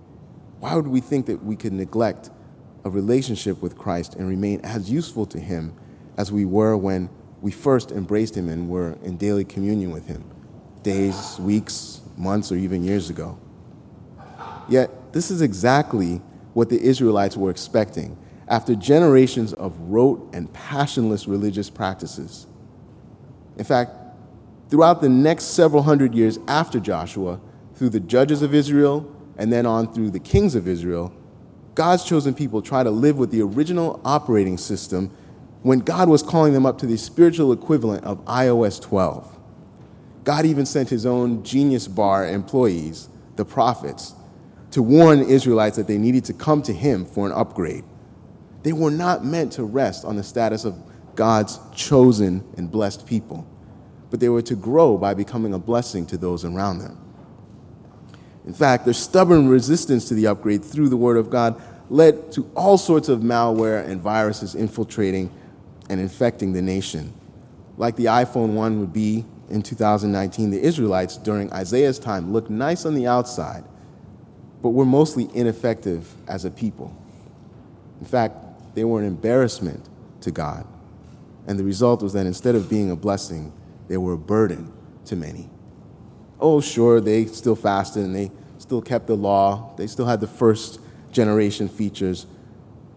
why 0.60 0.76
would 0.76 0.86
we 0.86 1.00
think 1.00 1.24
that 1.24 1.42
we 1.42 1.56
could 1.56 1.72
neglect 1.72 2.28
a 2.84 2.90
relationship 2.90 3.62
with 3.62 3.78
Christ 3.78 4.14
and 4.14 4.28
remain 4.28 4.60
as 4.60 4.90
useful 4.90 5.24
to 5.24 5.40
him 5.40 5.72
as 6.18 6.30
we 6.30 6.44
were 6.44 6.76
when 6.76 7.08
we 7.40 7.50
first 7.50 7.92
embraced 7.92 8.36
him 8.36 8.50
and 8.50 8.68
were 8.68 8.98
in 9.04 9.16
daily 9.16 9.46
communion 9.46 9.90
with 9.90 10.06
him, 10.06 10.22
days, 10.82 11.38
weeks, 11.40 12.02
months, 12.18 12.52
or 12.52 12.56
even 12.56 12.84
years 12.84 13.08
ago? 13.08 13.38
Yet, 14.68 15.14
this 15.14 15.30
is 15.30 15.40
exactly 15.40 16.20
what 16.52 16.68
the 16.68 16.78
Israelites 16.78 17.38
were 17.38 17.50
expecting 17.50 18.18
after 18.48 18.74
generations 18.74 19.52
of 19.52 19.78
rote 19.80 20.28
and 20.34 20.52
passionless 20.52 21.26
religious 21.26 21.70
practices. 21.70 22.46
In 23.56 23.64
fact, 23.64 23.92
throughout 24.68 25.00
the 25.00 25.08
next 25.08 25.44
several 25.54 25.82
hundred 25.82 26.14
years 26.14 26.38
after 26.48 26.80
Joshua, 26.80 27.40
through 27.74 27.90
the 27.90 28.00
judges 28.00 28.42
of 28.42 28.54
Israel 28.54 29.10
and 29.36 29.52
then 29.52 29.66
on 29.66 29.92
through 29.92 30.10
the 30.10 30.20
kings 30.20 30.54
of 30.54 30.68
Israel, 30.68 31.12
God's 31.74 32.04
chosen 32.04 32.34
people 32.34 32.62
try 32.62 32.82
to 32.82 32.90
live 32.90 33.18
with 33.18 33.30
the 33.30 33.42
original 33.42 34.00
operating 34.04 34.58
system 34.58 35.10
when 35.62 35.80
God 35.80 36.08
was 36.08 36.22
calling 36.22 36.52
them 36.52 36.66
up 36.66 36.78
to 36.78 36.86
the 36.86 36.96
spiritual 36.96 37.52
equivalent 37.52 38.04
of 38.04 38.24
iOS 38.26 38.80
12. 38.80 39.38
God 40.22 40.44
even 40.44 40.66
sent 40.66 40.88
his 40.88 41.04
own 41.04 41.42
genius 41.42 41.88
bar 41.88 42.28
employees, 42.28 43.08
the 43.36 43.44
prophets, 43.44 44.14
to 44.70 44.82
warn 44.82 45.22
Israelites 45.22 45.76
that 45.76 45.86
they 45.86 45.98
needed 45.98 46.24
to 46.26 46.32
come 46.32 46.62
to 46.62 46.72
him 46.72 47.04
for 47.04 47.26
an 47.26 47.32
upgrade. 47.32 47.84
They 48.64 48.72
were 48.72 48.90
not 48.90 49.24
meant 49.24 49.52
to 49.52 49.64
rest 49.64 50.06
on 50.06 50.16
the 50.16 50.22
status 50.22 50.64
of 50.64 50.74
God's 51.14 51.60
chosen 51.74 52.42
and 52.56 52.70
blessed 52.70 53.06
people, 53.06 53.46
but 54.10 54.20
they 54.20 54.30
were 54.30 54.42
to 54.42 54.56
grow 54.56 54.96
by 54.96 55.12
becoming 55.12 55.52
a 55.52 55.58
blessing 55.58 56.06
to 56.06 56.16
those 56.16 56.46
around 56.46 56.78
them. 56.78 56.98
In 58.46 58.54
fact, 58.54 58.86
their 58.86 58.94
stubborn 58.94 59.48
resistance 59.48 60.08
to 60.08 60.14
the 60.14 60.26
upgrade 60.26 60.64
through 60.64 60.88
the 60.88 60.96
Word 60.96 61.18
of 61.18 61.28
God 61.28 61.60
led 61.90 62.32
to 62.32 62.50
all 62.56 62.78
sorts 62.78 63.10
of 63.10 63.20
malware 63.20 63.86
and 63.86 64.00
viruses 64.00 64.54
infiltrating 64.54 65.30
and 65.90 66.00
infecting 66.00 66.54
the 66.54 66.62
nation. 66.62 67.12
Like 67.76 67.96
the 67.96 68.06
iPhone 68.06 68.54
1 68.54 68.80
would 68.80 68.94
be 68.94 69.26
in 69.50 69.60
2019, 69.60 70.50
the 70.50 70.60
Israelites 70.60 71.18
during 71.18 71.52
Isaiah's 71.52 71.98
time 71.98 72.32
looked 72.32 72.48
nice 72.48 72.86
on 72.86 72.94
the 72.94 73.06
outside, 73.06 73.64
but 74.62 74.70
were 74.70 74.86
mostly 74.86 75.28
ineffective 75.34 76.10
as 76.26 76.46
a 76.46 76.50
people. 76.50 76.96
In 78.00 78.06
fact, 78.06 78.36
they 78.74 78.84
were 78.84 79.00
an 79.00 79.06
embarrassment 79.06 79.88
to 80.20 80.30
God. 80.30 80.66
And 81.46 81.58
the 81.58 81.64
result 81.64 82.02
was 82.02 82.12
that 82.14 82.26
instead 82.26 82.54
of 82.54 82.68
being 82.68 82.90
a 82.90 82.96
blessing, 82.96 83.52
they 83.88 83.96
were 83.96 84.14
a 84.14 84.18
burden 84.18 84.72
to 85.06 85.16
many. 85.16 85.50
Oh, 86.40 86.60
sure, 86.60 87.00
they 87.00 87.26
still 87.26 87.56
fasted 87.56 88.04
and 88.04 88.14
they 88.14 88.30
still 88.58 88.82
kept 88.82 89.06
the 89.06 89.16
law, 89.16 89.74
they 89.76 89.86
still 89.86 90.06
had 90.06 90.20
the 90.20 90.26
first 90.26 90.80
generation 91.12 91.68
features, 91.68 92.26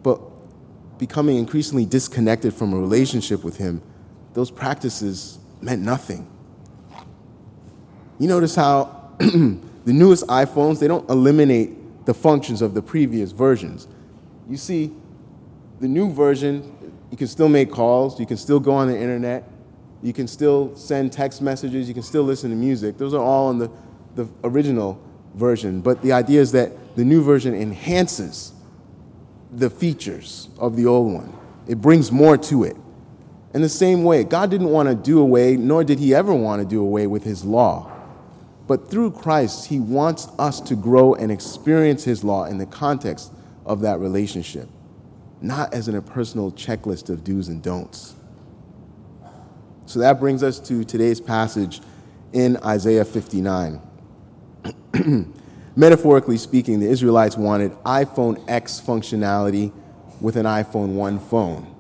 but 0.02 0.22
becoming 0.98 1.38
increasingly 1.38 1.86
disconnected 1.86 2.54
from 2.54 2.74
a 2.74 2.78
relationship 2.78 3.44
with 3.44 3.58
Him, 3.58 3.82
those 4.34 4.50
practices 4.50 5.40
meant 5.62 5.82
nothing. 5.82 6.28
You 8.20 8.28
notice 8.28 8.56
how 8.56 9.12
The 9.88 9.94
newest 9.94 10.28
iPhones, 10.28 10.82
they 10.82 10.90
don't 10.90 11.10
eliminate 11.10 12.06
the 12.06 12.14
functions 12.14 12.62
of 12.62 12.74
the 12.74 12.82
previous 12.82 13.32
versions. 13.32 13.88
You 14.50 14.58
see, 14.58 14.94
the 15.80 15.88
new 15.88 16.12
version, 16.12 16.76
you 17.12 17.18
can 17.18 17.28
still 17.28 17.50
make 17.50 17.72
calls, 17.72 18.20
you 18.20 18.26
can 18.26 18.38
still 18.38 18.60
go 18.60 18.72
on 18.72 18.88
the 18.88 18.98
internet, 18.98 19.50
you 20.02 20.14
can 20.14 20.28
still 20.28 20.76
send 20.76 21.12
text 21.12 21.42
messages, 21.42 21.88
you 21.88 21.94
can 21.94 22.04
still 22.04 22.24
listen 22.24 22.50
to 22.50 22.56
music. 22.56 22.98
Those 22.98 23.14
are 23.14 23.22
all 23.22 23.50
in 23.52 23.58
the, 23.58 23.72
the 24.16 24.28
original 24.44 25.02
version. 25.36 25.82
But 25.82 26.02
the 26.02 26.12
idea 26.12 26.42
is 26.42 26.52
that 26.54 26.96
the 26.96 27.06
new 27.06 27.22
version 27.24 27.54
enhances 27.56 28.54
the 29.52 29.70
features 29.70 30.50
of 30.60 30.76
the 30.76 30.86
old 30.86 31.14
one, 31.14 31.34
it 31.68 31.82
brings 31.82 32.12
more 32.12 32.38
to 32.38 32.64
it. 32.64 32.76
In 33.54 33.62
the 33.62 33.70
same 33.70 34.04
way, 34.04 34.24
God 34.24 34.52
didn't 34.52 34.70
want 34.70 34.90
to 34.90 34.96
do 34.96 35.20
away, 35.20 35.56
nor 35.56 35.84
did 35.84 36.00
he 36.00 36.14
ever 36.14 36.34
want 36.34 36.62
to 36.62 36.68
do 36.68 36.82
away 36.82 37.08
with 37.08 37.24
his 37.24 37.46
law. 37.46 37.92
But 38.68 38.90
through 38.90 39.12
Christ, 39.12 39.68
He 39.68 39.80
wants 39.80 40.28
us 40.38 40.60
to 40.62 40.76
grow 40.76 41.16
and 41.16 41.32
experience 41.32 42.04
His 42.04 42.24
law 42.24 42.44
in 42.44 42.58
the 42.58 42.66
context 42.66 43.32
of 43.66 43.82
that 43.82 44.00
relationship, 44.00 44.68
not 45.42 45.74
as 45.74 45.88
an 45.88 45.96
impersonal 45.96 46.52
checklist 46.52 47.10
of 47.10 47.24
do's 47.24 47.48
and 47.48 47.62
don'ts. 47.62 48.16
So 49.86 50.00
that 50.00 50.20
brings 50.20 50.44
us 50.44 50.60
to 50.62 50.84
today's 50.84 51.22
passage 51.22 51.82
in 52.34 52.58
Isaiah 52.58 53.06
59. 53.06 53.82
Metaphorically 55.76 56.38
speaking, 56.38 56.80
the 56.80 56.90
Israelites 56.90 57.38
wanted 57.38 57.72
iPhone 57.84 58.44
X 58.50 58.82
functionality 58.86 59.72
with 60.20 60.36
an 60.36 60.46
iPhone 60.46 60.96
1 60.96 61.20
phone. 61.20 61.74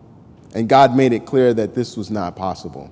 And 0.53 0.69
God 0.69 0.95
made 0.95 1.13
it 1.13 1.25
clear 1.25 1.53
that 1.53 1.75
this 1.75 1.97
was 1.97 2.09
not 2.09 2.35
possible. 2.35 2.91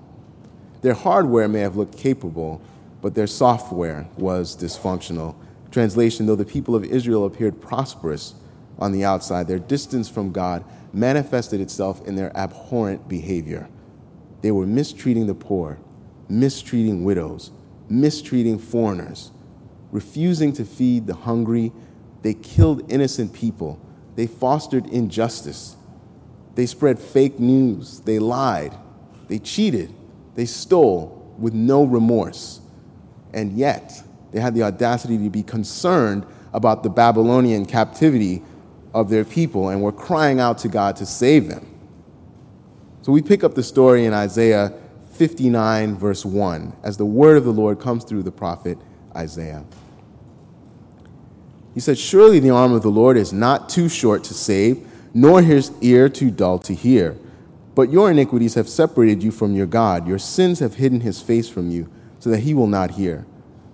Their 0.81 0.93
hardware 0.93 1.47
may 1.47 1.61
have 1.61 1.75
looked 1.75 1.97
capable, 1.97 2.61
but 3.01 3.15
their 3.15 3.27
software 3.27 4.07
was 4.17 4.55
dysfunctional. 4.55 5.35
Translation 5.71 6.25
Though 6.25 6.35
the 6.35 6.45
people 6.45 6.75
of 6.75 6.83
Israel 6.83 7.25
appeared 7.25 7.61
prosperous 7.61 8.33
on 8.77 8.91
the 8.91 9.05
outside, 9.05 9.47
their 9.47 9.59
distance 9.59 10.09
from 10.09 10.31
God 10.31 10.63
manifested 10.93 11.61
itself 11.61 12.05
in 12.07 12.15
their 12.15 12.35
abhorrent 12.35 13.07
behavior. 13.07 13.67
They 14.41 14.51
were 14.51 14.65
mistreating 14.65 15.27
the 15.27 15.35
poor, 15.35 15.79
mistreating 16.29 17.03
widows, 17.03 17.51
mistreating 17.89 18.59
foreigners, 18.59 19.31
refusing 19.91 20.53
to 20.53 20.65
feed 20.65 21.07
the 21.07 21.15
hungry. 21.15 21.71
They 22.21 22.33
killed 22.33 22.91
innocent 22.91 23.33
people. 23.33 23.79
They 24.15 24.27
fostered 24.27 24.87
injustice. 24.87 25.75
They 26.55 26.65
spread 26.65 26.99
fake 26.99 27.39
news. 27.39 27.99
They 28.01 28.19
lied. 28.19 28.73
They 29.27 29.39
cheated. 29.39 29.93
They 30.35 30.45
stole 30.45 31.33
with 31.37 31.53
no 31.53 31.83
remorse. 31.83 32.61
And 33.33 33.53
yet, 33.53 34.01
they 34.31 34.39
had 34.39 34.55
the 34.55 34.63
audacity 34.63 35.17
to 35.17 35.29
be 35.29 35.43
concerned 35.43 36.25
about 36.53 36.83
the 36.83 36.89
Babylonian 36.89 37.65
captivity 37.65 38.43
of 38.95 39.09
their 39.09 39.25
people 39.25 39.67
and 39.69 39.83
were 39.83 39.91
crying 39.91 40.39
out 40.39 40.57
to 40.59 40.69
God 40.69 40.95
to 40.95 41.05
save 41.05 41.49
them. 41.49 41.67
So 43.01 43.11
we 43.11 43.21
pick 43.21 43.43
up 43.43 43.53
the 43.53 43.61
story 43.61 44.05
in 44.05 44.13
Isaiah 44.13 44.73
59, 45.11 45.95
verse 45.97 46.25
1, 46.25 46.73
as 46.81 46.95
the 46.95 47.05
word 47.05 47.35
of 47.35 47.43
the 47.43 47.51
Lord 47.51 47.79
comes 47.79 48.05
through 48.05 48.23
the 48.23 48.31
prophet 48.31 48.77
Isaiah. 49.13 49.65
He 51.73 51.81
said, 51.81 51.97
Surely 51.97 52.39
the 52.39 52.51
arm 52.51 52.71
of 52.71 52.83
the 52.83 52.89
Lord 52.89 53.17
is 53.17 53.33
not 53.33 53.67
too 53.67 53.89
short 53.89 54.23
to 54.23 54.33
save, 54.33 54.87
nor 55.13 55.41
his 55.41 55.73
ear 55.81 56.07
too 56.07 56.31
dull 56.31 56.57
to 56.59 56.73
hear. 56.73 57.17
But 57.75 57.91
your 57.91 58.09
iniquities 58.09 58.53
have 58.53 58.69
separated 58.69 59.21
you 59.21 59.31
from 59.31 59.53
your 59.53 59.67
God. 59.67 60.07
Your 60.07 60.19
sins 60.19 60.59
have 60.59 60.75
hidden 60.75 61.01
his 61.01 61.21
face 61.21 61.49
from 61.49 61.69
you, 61.69 61.91
so 62.19 62.29
that 62.29 62.39
he 62.39 62.53
will 62.53 62.67
not 62.67 62.91
hear. 62.91 63.25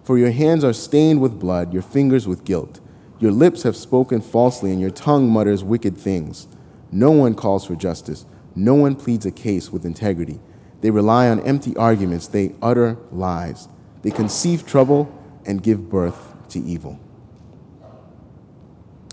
For 0.03 0.17
your 0.17 0.31
hands 0.31 0.63
are 0.63 0.73
stained 0.73 1.21
with 1.21 1.39
blood, 1.39 1.73
your 1.73 1.83
fingers 1.83 2.27
with 2.27 2.43
guilt. 2.43 2.79
Your 3.21 3.31
lips 3.31 3.61
have 3.63 3.75
spoken 3.75 4.19
falsely, 4.19 4.71
and 4.71 4.81
your 4.81 4.89
tongue 4.89 5.29
mutters 5.29 5.63
wicked 5.63 5.95
things. 5.95 6.47
No 6.91 7.11
one 7.11 7.35
calls 7.35 7.65
for 7.65 7.75
justice, 7.75 8.25
no 8.55 8.73
one 8.73 8.95
pleads 8.95 9.25
a 9.25 9.31
case 9.31 9.71
with 9.71 9.85
integrity. 9.85 10.39
They 10.81 10.89
rely 10.89 11.29
on 11.29 11.39
empty 11.41 11.77
arguments, 11.77 12.27
they 12.27 12.55
utter 12.61 12.97
lies. 13.11 13.69
They 14.01 14.09
conceive 14.09 14.65
trouble 14.65 15.15
and 15.45 15.61
give 15.61 15.87
birth 15.87 16.35
to 16.49 16.59
evil. 16.59 16.99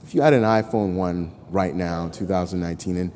If 0.02 0.14
you 0.14 0.22
had 0.22 0.32
an 0.32 0.42
iPhone 0.42 0.94
1 0.94 1.32
right 1.50 1.74
now, 1.74 2.08
2019, 2.08 2.96
and 2.96 3.12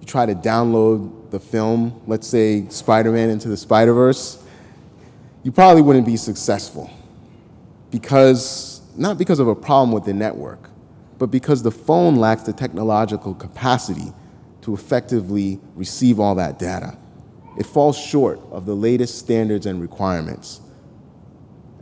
you 0.00 0.06
try 0.06 0.24
to 0.24 0.34
download 0.34 1.30
the 1.30 1.38
film, 1.38 2.00
let's 2.06 2.26
say 2.26 2.66
Spider 2.70 3.12
Man 3.12 3.28
into 3.28 3.48
the 3.48 3.56
Spider 3.58 3.92
Verse, 3.92 4.42
you 5.42 5.52
probably 5.52 5.82
wouldn't 5.82 6.06
be 6.06 6.16
successful. 6.16 6.90
Because, 7.90 8.75
not 8.98 9.18
because 9.18 9.38
of 9.38 9.48
a 9.48 9.54
problem 9.54 9.92
with 9.92 10.04
the 10.04 10.14
network, 10.14 10.70
but 11.18 11.30
because 11.30 11.62
the 11.62 11.70
phone 11.70 12.16
lacks 12.16 12.42
the 12.42 12.52
technological 12.52 13.34
capacity 13.34 14.12
to 14.62 14.74
effectively 14.74 15.60
receive 15.74 16.18
all 16.20 16.34
that 16.34 16.58
data. 16.58 16.96
It 17.58 17.66
falls 17.66 17.96
short 17.96 18.40
of 18.50 18.66
the 18.66 18.74
latest 18.74 19.18
standards 19.18 19.66
and 19.66 19.80
requirements. 19.80 20.60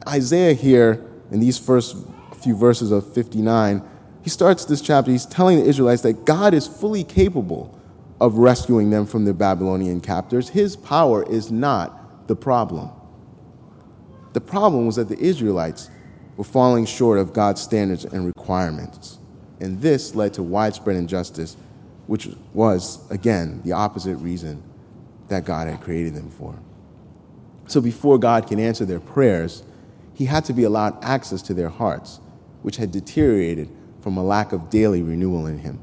Isaiah 0.07 0.53
here, 0.53 1.05
in 1.31 1.41
these 1.41 1.59
first 1.59 1.97
few 2.43 2.57
verses 2.57 2.93
of 2.93 3.13
59, 3.13 3.83
he 4.23 4.31
starts 4.31 4.65
this 4.65 4.81
chapter, 4.81 5.11
he's 5.11 5.27
telling 5.27 5.59
the 5.59 5.65
Israelites 5.65 6.03
that 6.03 6.25
God 6.25 6.55
is 6.55 6.67
fully 6.67 7.05
capable 7.05 7.79
of 8.21 8.39
rescuing 8.39 8.91
them 8.91 9.07
from 9.07 9.25
their 9.25 9.35
Babylonian 9.35 10.01
captors. 10.01 10.49
His 10.51 10.77
power 10.77 11.29
is 11.31 11.51
not 11.51 12.29
the 12.29 12.37
problem. 12.37 12.91
The 14.33 14.41
problem 14.41 14.87
was 14.87 14.97
that 14.97 15.09
the 15.09 15.19
Israelites 15.19 15.91
were 16.37 16.45
falling 16.45 16.87
short 16.87 17.19
of 17.19 17.33
God's 17.33 17.61
standards 17.61 18.05
and 18.05 18.27
requirements. 18.27 19.19
And 19.61 19.81
this 19.81 20.15
led 20.15 20.35
to 20.35 20.43
widespread 20.43 20.97
injustice, 20.97 21.57
which 22.07 22.29
was, 22.53 23.09
again, 23.11 23.61
the 23.65 23.73
opposite 23.73 24.17
reason 24.17 24.63
that 25.29 25.45
God 25.45 25.69
had 25.69 25.81
created 25.81 26.15
them 26.15 26.31
for. 26.31 26.59
So 27.67 27.81
before 27.81 28.19
God 28.19 28.47
can 28.47 28.61
answer 28.61 28.85
their 28.85 29.01
prayers, 29.01 29.63
he 30.13 30.27
had 30.27 30.45
to 30.47 30.53
be 30.53 30.65
allowed 30.65 31.03
access 31.03 31.41
to 31.43 31.55
their 31.55 31.71
hearts, 31.71 32.21
which 32.63 32.77
had 32.77 32.93
deteriorated 32.93 33.69
from 34.01 34.17
a 34.17 34.23
lack 34.23 34.53
of 34.53 34.71
daily 34.71 35.03
renewal 35.03 35.47
in 35.47 35.59
him. 35.59 35.79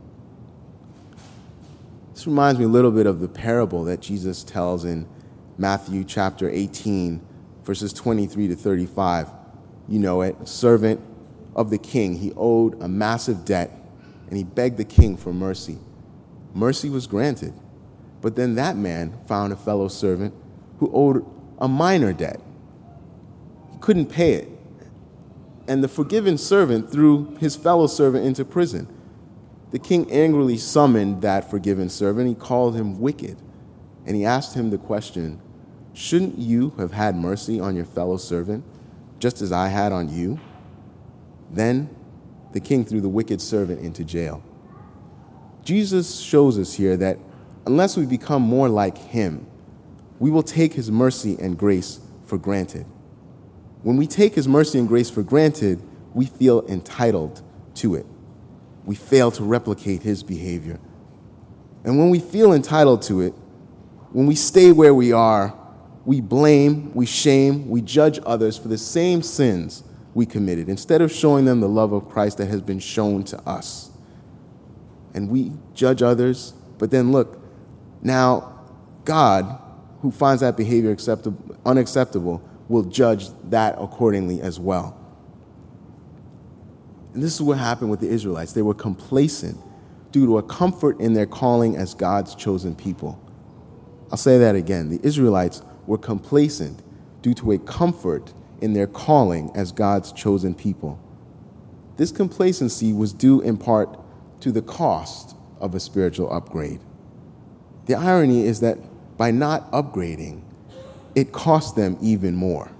This 2.13 2.27
reminds 2.27 2.59
me 2.59 2.65
a 2.65 2.69
little 2.69 2.91
bit 2.91 3.07
of 3.07 3.19
the 3.19 3.27
parable 3.27 3.83
that 3.85 3.99
Jesus 3.99 4.43
tells 4.43 4.85
in 4.85 5.07
Matthew 5.57 6.03
chapter 6.03 6.49
18, 6.49 7.19
verses 7.63 7.93
23 7.93 8.49
to 8.49 8.55
35. 8.55 9.27
You 9.87 9.99
know 9.99 10.21
it. 10.21 10.47
Servant 10.47 11.01
of 11.55 11.69
the 11.69 11.77
king, 11.77 12.15
he 12.15 12.33
owed 12.35 12.81
a 12.81 12.87
massive 12.87 13.45
debt, 13.45 13.71
and 14.27 14.37
he 14.37 14.43
begged 14.43 14.77
the 14.77 14.85
king 14.85 15.17
for 15.17 15.33
mercy. 15.33 15.77
Mercy 16.53 16.89
was 16.89 17.07
granted. 17.07 17.53
But 18.21 18.35
then 18.35 18.55
that 18.55 18.77
man 18.77 19.17
found 19.27 19.51
a 19.51 19.55
fellow 19.55 19.87
servant 19.87 20.33
who 20.79 20.91
owed 20.93 21.25
a 21.59 21.67
minor 21.67 22.13
debt. 22.13 22.39
He 23.71 23.79
couldn't 23.79 24.07
pay 24.07 24.33
it 24.33 24.51
and 25.67 25.83
the 25.83 25.87
forgiven 25.87 26.37
servant 26.37 26.91
threw 26.91 27.35
his 27.39 27.55
fellow 27.55 27.87
servant 27.87 28.25
into 28.25 28.43
prison. 28.43 28.87
The 29.71 29.79
king 29.79 30.11
angrily 30.11 30.57
summoned 30.57 31.21
that 31.21 31.49
forgiven 31.49 31.89
servant. 31.89 32.27
He 32.27 32.35
called 32.35 32.75
him 32.75 32.99
wicked, 32.99 33.37
and 34.05 34.15
he 34.17 34.25
asked 34.25 34.53
him 34.53 34.69
the 34.69 34.77
question 34.77 35.39
Shouldn't 35.93 36.37
you 36.37 36.73
have 36.77 36.91
had 36.91 37.15
mercy 37.15 37.59
on 37.59 37.75
your 37.75 37.85
fellow 37.85 38.17
servant, 38.17 38.65
just 39.21 39.41
as 39.41 39.51
I 39.51 39.67
had 39.67 39.91
on 39.91 40.09
you? 40.09 40.39
Then 41.51 41.95
the 42.53 42.59
king 42.59 42.83
threw 42.83 42.99
the 42.99 43.09
wicked 43.09 43.39
servant 43.39 43.79
into 43.79 44.03
jail. 44.03 44.43
Jesus 45.63 46.19
shows 46.19 46.57
us 46.57 46.73
here 46.73 46.97
that 46.97 47.19
unless 47.65 47.95
we 47.95 48.05
become 48.05 48.41
more 48.41 48.67
like 48.67 48.97
him, 48.97 49.45
we 50.19 50.31
will 50.31 50.43
take 50.43 50.73
his 50.73 50.91
mercy 50.91 51.37
and 51.39 51.57
grace 51.57 51.99
for 52.25 52.37
granted. 52.37 52.85
When 53.83 53.95
we 53.95 54.07
take 54.07 54.35
his 54.35 54.47
mercy 54.47 54.79
and 54.79 54.87
grace 54.87 55.09
for 55.09 55.23
granted, 55.23 55.81
we 56.13 56.25
feel 56.25 56.65
entitled 56.67 57.41
to 57.75 57.95
it. 57.95 58.05
We 58.85 58.95
fail 58.95 59.31
to 59.31 59.43
replicate 59.43 60.01
his 60.01 60.23
behavior. 60.23 60.79
And 61.83 61.97
when 61.99 62.09
we 62.09 62.19
feel 62.19 62.53
entitled 62.53 63.03
to 63.03 63.21
it, 63.21 63.33
when 64.11 64.25
we 64.25 64.35
stay 64.35 64.71
where 64.71 64.93
we 64.93 65.13
are, 65.13 65.53
we 66.05 66.21
blame, 66.21 66.93
we 66.93 67.05
shame, 67.05 67.69
we 67.69 67.81
judge 67.81 68.19
others 68.25 68.57
for 68.57 68.67
the 68.67 68.77
same 68.77 69.21
sins 69.21 69.83
we 70.13 70.25
committed 70.25 70.67
instead 70.67 71.01
of 71.01 71.11
showing 71.11 71.45
them 71.45 71.59
the 71.59 71.69
love 71.69 71.93
of 71.93 72.09
Christ 72.09 72.37
that 72.39 72.47
has 72.47 72.61
been 72.61 72.79
shown 72.79 73.23
to 73.25 73.39
us. 73.47 73.91
And 75.13 75.29
we 75.29 75.53
judge 75.73 76.01
others, 76.01 76.53
but 76.77 76.91
then 76.91 77.11
look, 77.11 77.39
now 78.01 78.59
God, 79.05 79.59
who 80.01 80.11
finds 80.11 80.41
that 80.41 80.57
behavior 80.57 80.91
acceptable, 80.91 81.55
unacceptable, 81.65 82.41
will 82.67 82.83
judge 82.83 83.27
that 83.49 83.75
accordingly 83.77 84.41
as 84.41 84.59
well. 84.59 84.97
And 87.13 87.21
this 87.21 87.35
is 87.35 87.41
what 87.41 87.57
happened 87.57 87.91
with 87.91 87.99
the 87.99 88.07
Israelites. 88.07 88.53
They 88.53 88.61
were 88.61 88.73
complacent 88.73 89.57
due 90.11 90.25
to 90.25 90.37
a 90.37 90.43
comfort 90.43 90.99
in 90.99 91.13
their 91.13 91.25
calling 91.25 91.75
as 91.75 91.93
God's 91.93 92.35
chosen 92.35 92.75
people. 92.75 93.21
I'll 94.11 94.17
say 94.17 94.37
that 94.39 94.55
again. 94.55 94.89
The 94.89 94.99
Israelites 95.03 95.61
were 95.87 95.97
complacent 95.97 96.81
due 97.21 97.33
to 97.35 97.51
a 97.51 97.57
comfort 97.59 98.33
in 98.61 98.73
their 98.73 98.87
calling 98.87 99.51
as 99.55 99.71
God's 99.71 100.11
chosen 100.11 100.53
people. 100.53 100.99
This 101.97 102.11
complacency 102.11 102.93
was 102.93 103.13
due 103.13 103.41
in 103.41 103.57
part 103.57 103.99
to 104.41 104.51
the 104.51 104.61
cost 104.61 105.35
of 105.59 105.75
a 105.75 105.79
spiritual 105.79 106.33
upgrade. 106.33 106.79
The 107.85 107.95
irony 107.95 108.45
is 108.45 108.59
that 108.61 108.77
by 109.17 109.31
not 109.31 109.71
upgrading, 109.71 110.41
it 111.15 111.31
cost 111.31 111.75
them 111.75 111.97
even 112.01 112.35
more. 112.35 112.71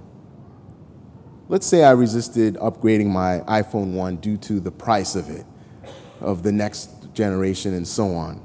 Let's 1.50 1.68
say 1.68 1.84
I 1.84 1.92
resisted 1.92 2.56
upgrading 2.56 3.08
my 3.08 3.40
iPhone 3.42 3.94
1 3.94 4.18
due 4.18 4.38
to 4.38 4.60
the 4.60 4.72
price 4.72 5.16
of 5.16 5.30
it, 5.30 5.46
of 6.22 6.44
the 6.44 6.52
next 6.52 7.14
generation, 7.14 7.74
and 7.74 7.88
so 7.88 8.16
on. 8.16 8.42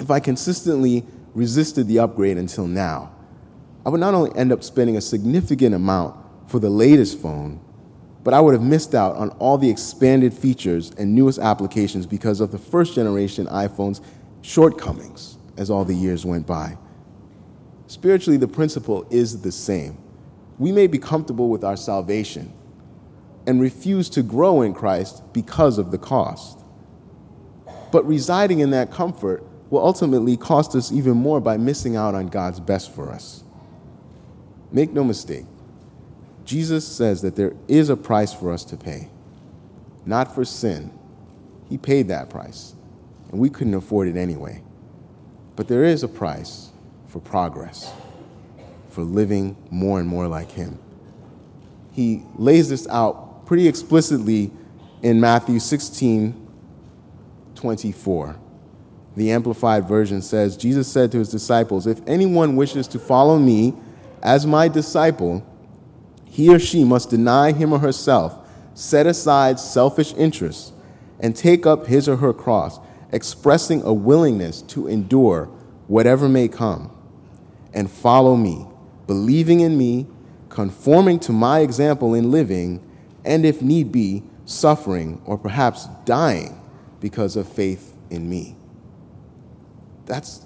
If 0.00 0.10
I 0.10 0.20
consistently 0.20 1.06
resisted 1.34 1.86
the 1.86 2.00
upgrade 2.00 2.36
until 2.36 2.66
now, 2.66 3.15
I 3.86 3.88
would 3.88 4.00
not 4.00 4.14
only 4.14 4.36
end 4.36 4.50
up 4.50 4.64
spending 4.64 4.96
a 4.96 5.00
significant 5.00 5.72
amount 5.72 6.16
for 6.48 6.58
the 6.58 6.68
latest 6.68 7.20
phone, 7.20 7.60
but 8.24 8.34
I 8.34 8.40
would 8.40 8.52
have 8.52 8.62
missed 8.62 8.96
out 8.96 9.14
on 9.14 9.30
all 9.38 9.58
the 9.58 9.70
expanded 9.70 10.34
features 10.34 10.90
and 10.98 11.14
newest 11.14 11.38
applications 11.38 12.04
because 12.04 12.40
of 12.40 12.50
the 12.50 12.58
first 12.58 12.96
generation 12.96 13.46
iPhone's 13.46 14.00
shortcomings 14.42 15.38
as 15.56 15.70
all 15.70 15.84
the 15.84 15.94
years 15.94 16.26
went 16.26 16.48
by. 16.48 16.76
Spiritually, 17.86 18.36
the 18.36 18.48
principle 18.48 19.06
is 19.08 19.42
the 19.42 19.52
same. 19.52 19.96
We 20.58 20.72
may 20.72 20.88
be 20.88 20.98
comfortable 20.98 21.48
with 21.48 21.62
our 21.62 21.76
salvation 21.76 22.52
and 23.46 23.60
refuse 23.60 24.10
to 24.10 24.22
grow 24.24 24.62
in 24.62 24.74
Christ 24.74 25.22
because 25.32 25.78
of 25.78 25.92
the 25.92 25.98
cost. 25.98 26.58
But 27.92 28.04
residing 28.04 28.58
in 28.58 28.70
that 28.70 28.90
comfort 28.90 29.44
will 29.70 29.86
ultimately 29.86 30.36
cost 30.36 30.74
us 30.74 30.90
even 30.90 31.16
more 31.16 31.40
by 31.40 31.56
missing 31.56 31.94
out 31.94 32.16
on 32.16 32.26
God's 32.26 32.58
best 32.58 32.92
for 32.92 33.12
us. 33.12 33.44
Make 34.72 34.92
no 34.92 35.04
mistake, 35.04 35.46
Jesus 36.44 36.86
says 36.86 37.22
that 37.22 37.36
there 37.36 37.54
is 37.68 37.90
a 37.90 37.96
price 37.96 38.32
for 38.32 38.52
us 38.52 38.64
to 38.66 38.76
pay. 38.76 39.08
Not 40.04 40.34
for 40.34 40.44
sin. 40.44 40.92
He 41.68 41.76
paid 41.76 42.08
that 42.08 42.30
price, 42.30 42.74
and 43.30 43.40
we 43.40 43.50
couldn't 43.50 43.74
afford 43.74 44.06
it 44.08 44.16
anyway. 44.16 44.62
But 45.56 45.68
there 45.68 45.84
is 45.84 46.02
a 46.02 46.08
price 46.08 46.70
for 47.08 47.18
progress, 47.20 47.92
for 48.90 49.02
living 49.02 49.56
more 49.70 49.98
and 49.98 50.08
more 50.08 50.28
like 50.28 50.52
Him. 50.52 50.78
He 51.92 52.22
lays 52.36 52.68
this 52.68 52.86
out 52.88 53.46
pretty 53.46 53.66
explicitly 53.66 54.52
in 55.02 55.20
Matthew 55.20 55.58
16 55.58 56.42
24. 57.54 58.36
the 59.16 59.30
Amplified 59.32 59.88
Version 59.88 60.20
says 60.20 60.56
Jesus 60.56 60.86
said 60.86 61.10
to 61.10 61.18
his 61.18 61.30
disciples, 61.30 61.86
If 61.86 62.00
anyone 62.06 62.54
wishes 62.54 62.86
to 62.88 62.98
follow 62.98 63.38
me 63.38 63.74
as 64.26 64.44
my 64.44 64.66
disciple, 64.66 65.46
he 66.24 66.52
or 66.52 66.58
she 66.58 66.82
must 66.82 67.10
deny 67.10 67.52
him 67.52 67.72
or 67.72 67.78
herself, 67.78 68.36
set 68.74 69.06
aside 69.06 69.60
selfish 69.60 70.12
interests, 70.14 70.72
and 71.20 71.34
take 71.36 71.64
up 71.64 71.86
his 71.86 72.08
or 72.08 72.16
her 72.16 72.32
cross, 72.32 72.80
expressing 73.12 73.80
a 73.82 73.92
willingness 73.92 74.62
to 74.62 74.88
endure 74.88 75.44
whatever 75.86 76.28
may 76.28 76.48
come, 76.48 76.90
and 77.72 77.88
follow 77.88 78.34
me, 78.34 78.66
believing 79.06 79.60
in 79.60 79.78
me, 79.78 80.08
conforming 80.48 81.20
to 81.20 81.30
my 81.30 81.60
example 81.60 82.12
in 82.12 82.32
living, 82.32 82.82
and 83.24 83.46
if 83.46 83.62
need 83.62 83.92
be, 83.92 84.24
suffering 84.44 85.22
or 85.24 85.38
perhaps 85.38 85.86
dying 86.04 86.60
because 86.98 87.36
of 87.36 87.48
faith 87.48 87.94
in 88.10 88.28
me. 88.28 88.56
That's, 90.04 90.44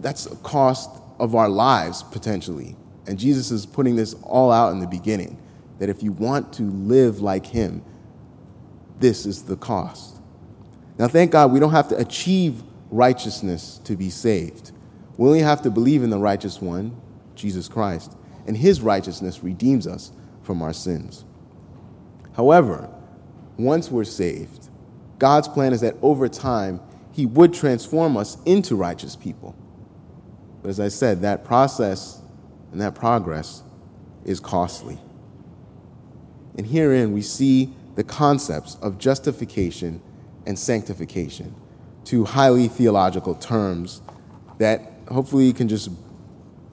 that's 0.00 0.26
a 0.26 0.36
cost 0.36 0.99
of 1.20 1.34
our 1.34 1.48
lives, 1.48 2.02
potentially. 2.02 2.74
And 3.06 3.18
Jesus 3.18 3.50
is 3.50 3.66
putting 3.66 3.94
this 3.94 4.14
all 4.22 4.50
out 4.50 4.72
in 4.72 4.80
the 4.80 4.86
beginning 4.86 5.38
that 5.78 5.88
if 5.88 6.02
you 6.02 6.12
want 6.12 6.52
to 6.54 6.62
live 6.62 7.20
like 7.20 7.46
Him, 7.46 7.82
this 8.98 9.26
is 9.26 9.42
the 9.42 9.56
cost. 9.56 10.16
Now, 10.98 11.08
thank 11.08 11.30
God 11.30 11.52
we 11.52 11.60
don't 11.60 11.72
have 11.72 11.88
to 11.88 11.96
achieve 11.96 12.62
righteousness 12.90 13.80
to 13.84 13.96
be 13.96 14.10
saved. 14.10 14.72
We 15.16 15.26
only 15.26 15.40
have 15.40 15.62
to 15.62 15.70
believe 15.70 16.02
in 16.02 16.10
the 16.10 16.18
righteous 16.18 16.60
one, 16.60 17.00
Jesus 17.34 17.68
Christ, 17.68 18.16
and 18.46 18.56
His 18.56 18.80
righteousness 18.80 19.42
redeems 19.42 19.86
us 19.86 20.12
from 20.42 20.62
our 20.62 20.72
sins. 20.72 21.24
However, 22.32 22.90
once 23.56 23.90
we're 23.90 24.04
saved, 24.04 24.68
God's 25.18 25.48
plan 25.48 25.72
is 25.72 25.82
that 25.82 25.96
over 26.02 26.28
time, 26.28 26.80
He 27.12 27.26
would 27.26 27.52
transform 27.52 28.16
us 28.16 28.38
into 28.44 28.76
righteous 28.76 29.16
people. 29.16 29.54
But 30.62 30.68
as 30.68 30.80
I 30.80 30.88
said, 30.88 31.22
that 31.22 31.44
process 31.44 32.20
and 32.72 32.80
that 32.80 32.94
progress 32.94 33.62
is 34.24 34.40
costly. 34.40 34.98
And 36.56 36.66
herein 36.66 37.12
we 37.12 37.22
see 37.22 37.72
the 37.94 38.04
concepts 38.04 38.76
of 38.82 38.98
justification 38.98 40.00
and 40.46 40.58
sanctification, 40.58 41.54
two 42.04 42.24
highly 42.24 42.68
theological 42.68 43.34
terms 43.34 44.02
that 44.58 44.92
hopefully 45.08 45.46
you 45.46 45.52
can 45.52 45.68
just 45.68 45.90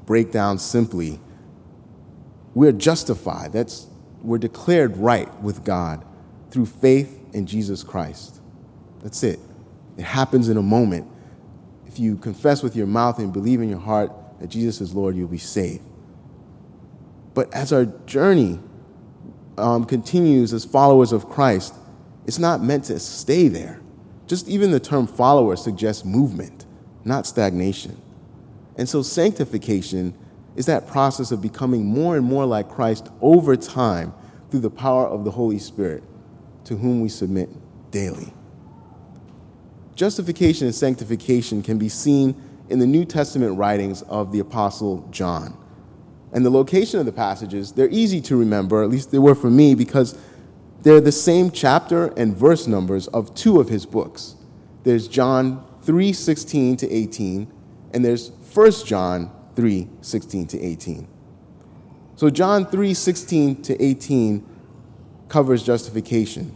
break 0.05 0.31
down 0.31 0.57
simply. 0.57 1.19
We're 2.53 2.71
justified, 2.71 3.53
that's, 3.53 3.87
we're 4.21 4.37
declared 4.37 4.97
right 4.97 5.33
with 5.41 5.63
God 5.63 6.03
through 6.51 6.65
faith 6.65 7.19
in 7.33 7.45
Jesus 7.45 7.83
Christ. 7.83 8.41
That's 9.01 9.23
it. 9.23 9.39
It 9.97 10.03
happens 10.03 10.49
in 10.49 10.57
a 10.57 10.61
moment. 10.61 11.07
If 11.97 12.03
you 12.03 12.15
confess 12.15 12.61
with 12.61 12.75
your 12.75 12.85
mouth 12.85 13.17
and 13.17 13.33
believe 13.33 13.59
in 13.59 13.69
your 13.69 13.79
heart 13.79 14.11
that 14.39 14.49
Jesus 14.49 14.81
is 14.81 14.93
Lord, 14.93 15.15
you'll 15.15 15.27
be 15.27 15.39
saved. 15.39 15.81
But 17.33 17.51
as 17.55 17.73
our 17.73 17.85
journey 18.05 18.59
um, 19.57 19.83
continues 19.83 20.53
as 20.53 20.63
followers 20.63 21.11
of 21.11 21.27
Christ, 21.27 21.73
it's 22.27 22.37
not 22.37 22.61
meant 22.61 22.83
to 22.83 22.99
stay 22.99 23.47
there. 23.47 23.81
Just 24.27 24.47
even 24.47 24.69
the 24.69 24.79
term 24.79 25.07
follower 25.07 25.55
suggests 25.55 26.05
movement, 26.05 26.67
not 27.03 27.25
stagnation. 27.25 27.99
And 28.77 28.87
so 28.87 29.01
sanctification 29.01 30.13
is 30.55 30.67
that 30.67 30.85
process 30.85 31.31
of 31.31 31.41
becoming 31.41 31.83
more 31.83 32.15
and 32.15 32.23
more 32.23 32.45
like 32.45 32.69
Christ 32.69 33.09
over 33.21 33.55
time 33.55 34.13
through 34.51 34.59
the 34.59 34.69
power 34.69 35.07
of 35.07 35.25
the 35.25 35.31
Holy 35.31 35.57
Spirit, 35.57 36.03
to 36.65 36.75
whom 36.75 37.01
we 37.01 37.09
submit 37.09 37.49
daily. 37.89 38.31
Justification 39.97 40.67
and 40.67 40.75
sanctification 40.75 41.63
can 41.63 41.79
be 41.79 41.89
seen 41.89 42.39
in 42.69 42.77
the 42.77 42.85
New 42.85 43.03
Testament 43.03 43.57
writings 43.57 44.03
of 44.03 44.31
the 44.31 44.37
Apostle 44.37 45.07
John. 45.09 45.57
And 46.31 46.45
the 46.45 46.51
location 46.51 46.99
of 46.99 47.07
the 47.07 47.11
passages, 47.11 47.71
they're 47.71 47.89
easy 47.89 48.21
to 48.21 48.37
remember, 48.37 48.83
at 48.83 48.91
least 48.91 49.09
they 49.09 49.17
were 49.17 49.33
for 49.33 49.49
me, 49.49 49.73
because 49.73 50.15
they're 50.83 51.01
the 51.01 51.11
same 51.11 51.49
chapter 51.49 52.09
and 52.09 52.37
verse 52.37 52.67
numbers 52.67 53.07
of 53.07 53.33
two 53.33 53.59
of 53.59 53.69
his 53.69 53.87
books. 53.87 54.35
There's 54.83 55.07
John 55.07 55.65
3 55.81 56.13
16 56.13 56.77
to 56.77 56.91
18, 56.91 57.51
and 57.91 58.05
there's 58.05 58.29
1 58.53 58.71
John 58.85 59.31
3 59.55 59.89
16 60.01 60.47
to 60.47 60.61
18. 60.61 61.07
So, 62.17 62.29
John 62.29 62.67
3 62.67 62.93
16 62.93 63.63
to 63.63 63.83
18 63.83 64.47
covers 65.27 65.63
justification. 65.63 66.55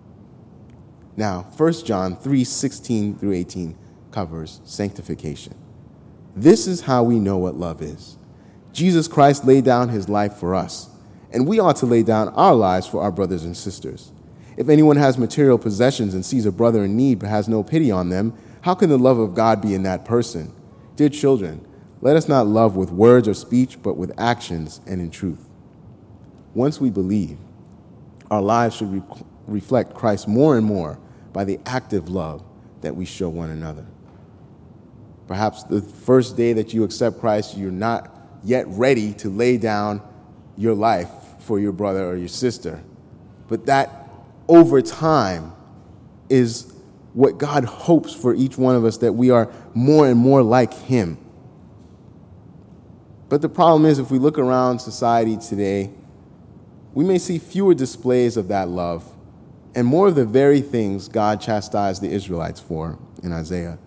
Now, 1.21 1.45
1 1.55 1.73
John 1.85 2.15
3 2.15 2.43
16 2.43 3.19
through 3.19 3.33
18 3.33 3.77
covers 4.09 4.59
sanctification. 4.63 5.53
This 6.35 6.65
is 6.65 6.81
how 6.81 7.03
we 7.03 7.19
know 7.19 7.37
what 7.37 7.53
love 7.53 7.83
is. 7.83 8.17
Jesus 8.73 9.07
Christ 9.07 9.45
laid 9.45 9.63
down 9.63 9.89
his 9.89 10.09
life 10.09 10.33
for 10.37 10.55
us 10.55 10.89
and 11.31 11.47
we 11.47 11.59
ought 11.59 11.75
to 11.75 11.85
lay 11.85 12.01
down 12.01 12.29
our 12.29 12.55
lives 12.55 12.87
for 12.87 13.03
our 13.03 13.11
brothers 13.11 13.43
and 13.43 13.55
sisters. 13.55 14.11
If 14.57 14.67
anyone 14.67 14.95
has 14.95 15.19
material 15.19 15.59
possessions 15.59 16.15
and 16.15 16.25
sees 16.25 16.47
a 16.47 16.51
brother 16.51 16.85
in 16.85 16.97
need 16.97 17.19
but 17.19 17.29
has 17.29 17.47
no 17.47 17.61
pity 17.61 17.91
on 17.91 18.09
them, 18.09 18.33
how 18.61 18.73
can 18.73 18.89
the 18.89 18.97
love 18.97 19.19
of 19.19 19.35
God 19.35 19.61
be 19.61 19.75
in 19.75 19.83
that 19.83 20.05
person? 20.05 20.51
Dear 20.95 21.09
children, 21.09 21.63
let 22.01 22.15
us 22.15 22.27
not 22.27 22.47
love 22.47 22.75
with 22.75 22.89
words 22.89 23.27
or 23.27 23.35
speech, 23.35 23.77
but 23.83 23.95
with 23.95 24.11
actions 24.17 24.81
and 24.87 24.99
in 24.99 25.11
truth. 25.11 25.47
Once 26.55 26.81
we 26.81 26.89
believe, 26.89 27.37
our 28.31 28.41
lives 28.41 28.75
should 28.75 28.91
re- 28.91 29.23
reflect 29.45 29.93
Christ 29.93 30.27
more 30.27 30.57
and 30.57 30.65
more 30.65 30.97
by 31.33 31.43
the 31.43 31.59
active 31.65 32.09
love 32.09 32.43
that 32.81 32.95
we 32.95 33.05
show 33.05 33.29
one 33.29 33.49
another. 33.49 33.85
Perhaps 35.27 35.63
the 35.63 35.81
first 35.81 36.35
day 36.35 36.53
that 36.53 36.73
you 36.73 36.83
accept 36.83 37.19
Christ, 37.19 37.57
you're 37.57 37.71
not 37.71 38.13
yet 38.43 38.65
ready 38.67 39.13
to 39.13 39.29
lay 39.29 39.57
down 39.57 40.01
your 40.57 40.73
life 40.73 41.09
for 41.39 41.59
your 41.59 41.71
brother 41.71 42.05
or 42.05 42.15
your 42.15 42.27
sister. 42.27 42.83
But 43.47 43.65
that 43.67 44.09
over 44.47 44.81
time 44.81 45.53
is 46.29 46.73
what 47.13 47.37
God 47.37 47.65
hopes 47.65 48.13
for 48.13 48.33
each 48.33 48.57
one 48.57 48.75
of 48.75 48.85
us 48.85 48.97
that 48.97 49.13
we 49.13 49.29
are 49.29 49.51
more 49.73 50.07
and 50.07 50.17
more 50.17 50.41
like 50.43 50.73
Him. 50.73 51.17
But 53.29 53.41
the 53.41 53.49
problem 53.49 53.85
is, 53.85 53.99
if 53.99 54.11
we 54.11 54.19
look 54.19 54.37
around 54.37 54.79
society 54.79 55.37
today, 55.37 55.91
we 56.93 57.05
may 57.05 57.17
see 57.17 57.37
fewer 57.37 57.73
displays 57.73 58.35
of 58.35 58.49
that 58.49 58.67
love 58.67 59.09
and 59.75 59.87
more 59.87 60.07
of 60.07 60.15
the 60.15 60.25
very 60.25 60.61
things 60.61 61.07
God 61.07 61.39
chastised 61.41 62.01
the 62.01 62.09
Israelites 62.09 62.59
for 62.59 62.99
in 63.23 63.31
Isaiah 63.31 63.77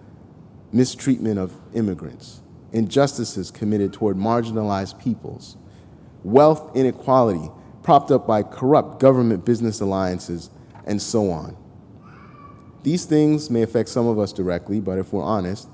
mistreatment 0.72 1.38
of 1.38 1.52
immigrants, 1.72 2.40
injustices 2.72 3.50
committed 3.50 3.92
toward 3.92 4.16
marginalized 4.16 4.98
peoples 4.98 5.56
wealth 6.24 6.74
inequality 6.74 7.50
propped 7.82 8.10
up 8.10 8.26
by 8.26 8.42
corrupt 8.42 8.98
government 8.98 9.44
business 9.44 9.80
alliances, 9.80 10.50
and 10.86 11.00
so 11.00 11.30
on. 11.30 11.56
These 12.82 13.04
things 13.04 13.50
may 13.50 13.62
affect 13.62 13.90
some 13.90 14.06
of 14.06 14.18
us 14.18 14.32
directly, 14.32 14.80
but 14.80 14.98
if 14.98 15.12
we're 15.12 15.22
honest, 15.22 15.68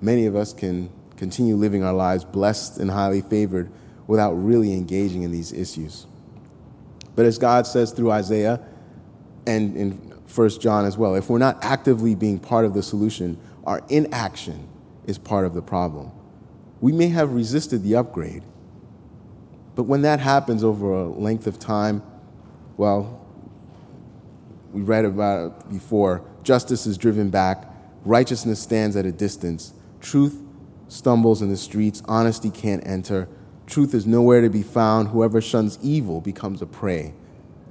many 0.00 0.26
of 0.26 0.36
us 0.36 0.52
can 0.52 0.90
continue 1.16 1.56
living 1.56 1.82
our 1.82 1.94
lives 1.94 2.24
blessed 2.24 2.78
and 2.78 2.90
highly 2.90 3.22
favored 3.22 3.70
without 4.06 4.32
really 4.32 4.74
engaging 4.74 5.22
in 5.22 5.32
these 5.32 5.52
issues. 5.52 6.06
But 7.14 7.24
as 7.24 7.38
God 7.38 7.66
says 7.66 7.90
through 7.90 8.12
Isaiah 8.12 8.60
and 9.46 9.76
in 9.76 9.90
1 10.34 10.48
John 10.60 10.84
as 10.84 10.98
well, 10.98 11.14
if 11.14 11.30
we're 11.30 11.38
not 11.38 11.58
actively 11.62 12.14
being 12.14 12.38
part 12.38 12.64
of 12.64 12.74
the 12.74 12.82
solution, 12.82 13.38
our 13.64 13.82
inaction 13.88 14.68
is 15.06 15.18
part 15.18 15.46
of 15.46 15.54
the 15.54 15.62
problem. 15.62 16.10
We 16.80 16.92
may 16.92 17.08
have 17.08 17.32
resisted 17.32 17.82
the 17.82 17.96
upgrade, 17.96 18.42
but 19.74 19.84
when 19.84 20.02
that 20.02 20.20
happens 20.20 20.64
over 20.64 20.92
a 20.92 21.04
length 21.04 21.46
of 21.46 21.58
time, 21.58 22.02
well, 22.76 23.24
we 24.72 24.82
read 24.82 25.04
about 25.04 25.46
it 25.46 25.70
before 25.70 26.22
justice 26.42 26.86
is 26.86 26.98
driven 26.98 27.30
back, 27.30 27.64
righteousness 28.04 28.60
stands 28.60 28.94
at 28.96 29.06
a 29.06 29.12
distance, 29.12 29.72
truth 30.00 30.42
stumbles 30.88 31.42
in 31.42 31.48
the 31.48 31.56
streets, 31.56 32.02
honesty 32.06 32.50
can't 32.50 32.86
enter, 32.86 33.28
truth 33.66 33.94
is 33.94 34.06
nowhere 34.06 34.40
to 34.40 34.50
be 34.50 34.62
found, 34.62 35.08
whoever 35.08 35.40
shuns 35.40 35.78
evil 35.82 36.20
becomes 36.20 36.62
a 36.62 36.66
prey. 36.66 37.14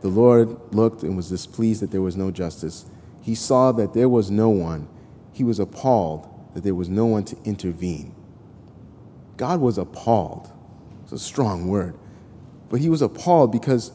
The 0.06 0.12
Lord 0.12 0.56
looked 0.72 1.02
and 1.02 1.18
was 1.18 1.30
displeased 1.30 1.82
that 1.82 1.90
there 1.90 2.04
was 2.04 2.16
no 2.16 2.30
justice. 2.30 2.86
He 3.24 3.34
saw 3.34 3.72
that 3.72 3.96
there 3.96 4.08
was 4.08 4.30
no 4.30 4.50
one. 4.50 4.88
He 5.34 5.44
was 5.44 5.58
appalled 5.58 6.30
that 6.54 6.64
there 6.64 6.76
was 6.76 6.88
no 6.88 7.08
one 7.08 7.24
to 7.24 7.36
intervene. 7.44 8.14
God 9.36 9.62
was 9.62 9.80
appalled. 9.80 10.52
It's 11.02 11.12
a 11.12 11.18
strong 11.18 11.70
word. 11.70 11.98
But 12.70 12.82
he 12.82 12.88
was 12.88 13.02
appalled 13.02 13.52
because 13.52 13.92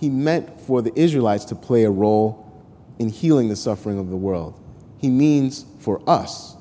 he 0.00 0.08
meant 0.08 0.58
for 0.58 0.80
the 0.80 0.98
Israelites 0.98 1.44
to 1.44 1.54
play 1.54 1.84
a 1.84 1.90
role 1.90 2.50
in 2.98 3.10
healing 3.10 3.50
the 3.50 3.56
suffering 3.56 3.98
of 3.98 4.08
the 4.08 4.16
world. 4.16 4.58
He 4.96 5.10
means 5.10 5.66
for 5.80 6.00
us 6.08 6.56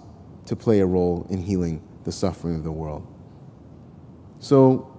to 0.47 0.57
play 0.57 0.81
a 0.81 0.85
role 0.85 1.25
in 1.29 1.43
healing 1.43 1.81
the 2.03 2.11
suffering 2.11 2.55
of 2.55 2.65
the 2.65 2.73
world. 2.73 3.07
So, 4.39 4.93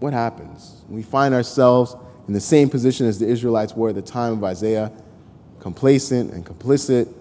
what 0.00 0.12
happens? 0.12 0.82
We 0.88 1.04
find 1.04 1.32
ourselves 1.32 1.94
in 2.28 2.34
the 2.34 2.40
same 2.40 2.68
position 2.68 3.06
as 3.06 3.18
the 3.18 3.26
Israelites 3.26 3.74
were 3.74 3.88
at 3.88 3.94
the 3.94 4.02
time 4.02 4.34
of 4.34 4.44
Isaiah, 4.44 4.92
complacent 5.60 6.32
and 6.32 6.44
complicit, 6.44 7.12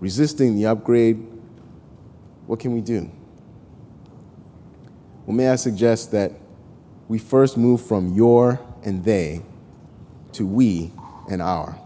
resisting 0.00 0.56
the 0.56 0.66
upgrade. 0.66 1.24
What 2.46 2.58
can 2.58 2.74
we 2.74 2.80
do? 2.80 3.08
Well, 5.24 5.36
may 5.36 5.48
I 5.48 5.54
suggest 5.54 6.10
that 6.10 6.32
we 7.06 7.18
first 7.18 7.56
move 7.56 7.80
from 7.80 8.14
your 8.14 8.60
and 8.82 9.04
they 9.04 9.42
to 10.32 10.44
we 10.44 10.90
and 11.30 11.40
our. 11.40 11.78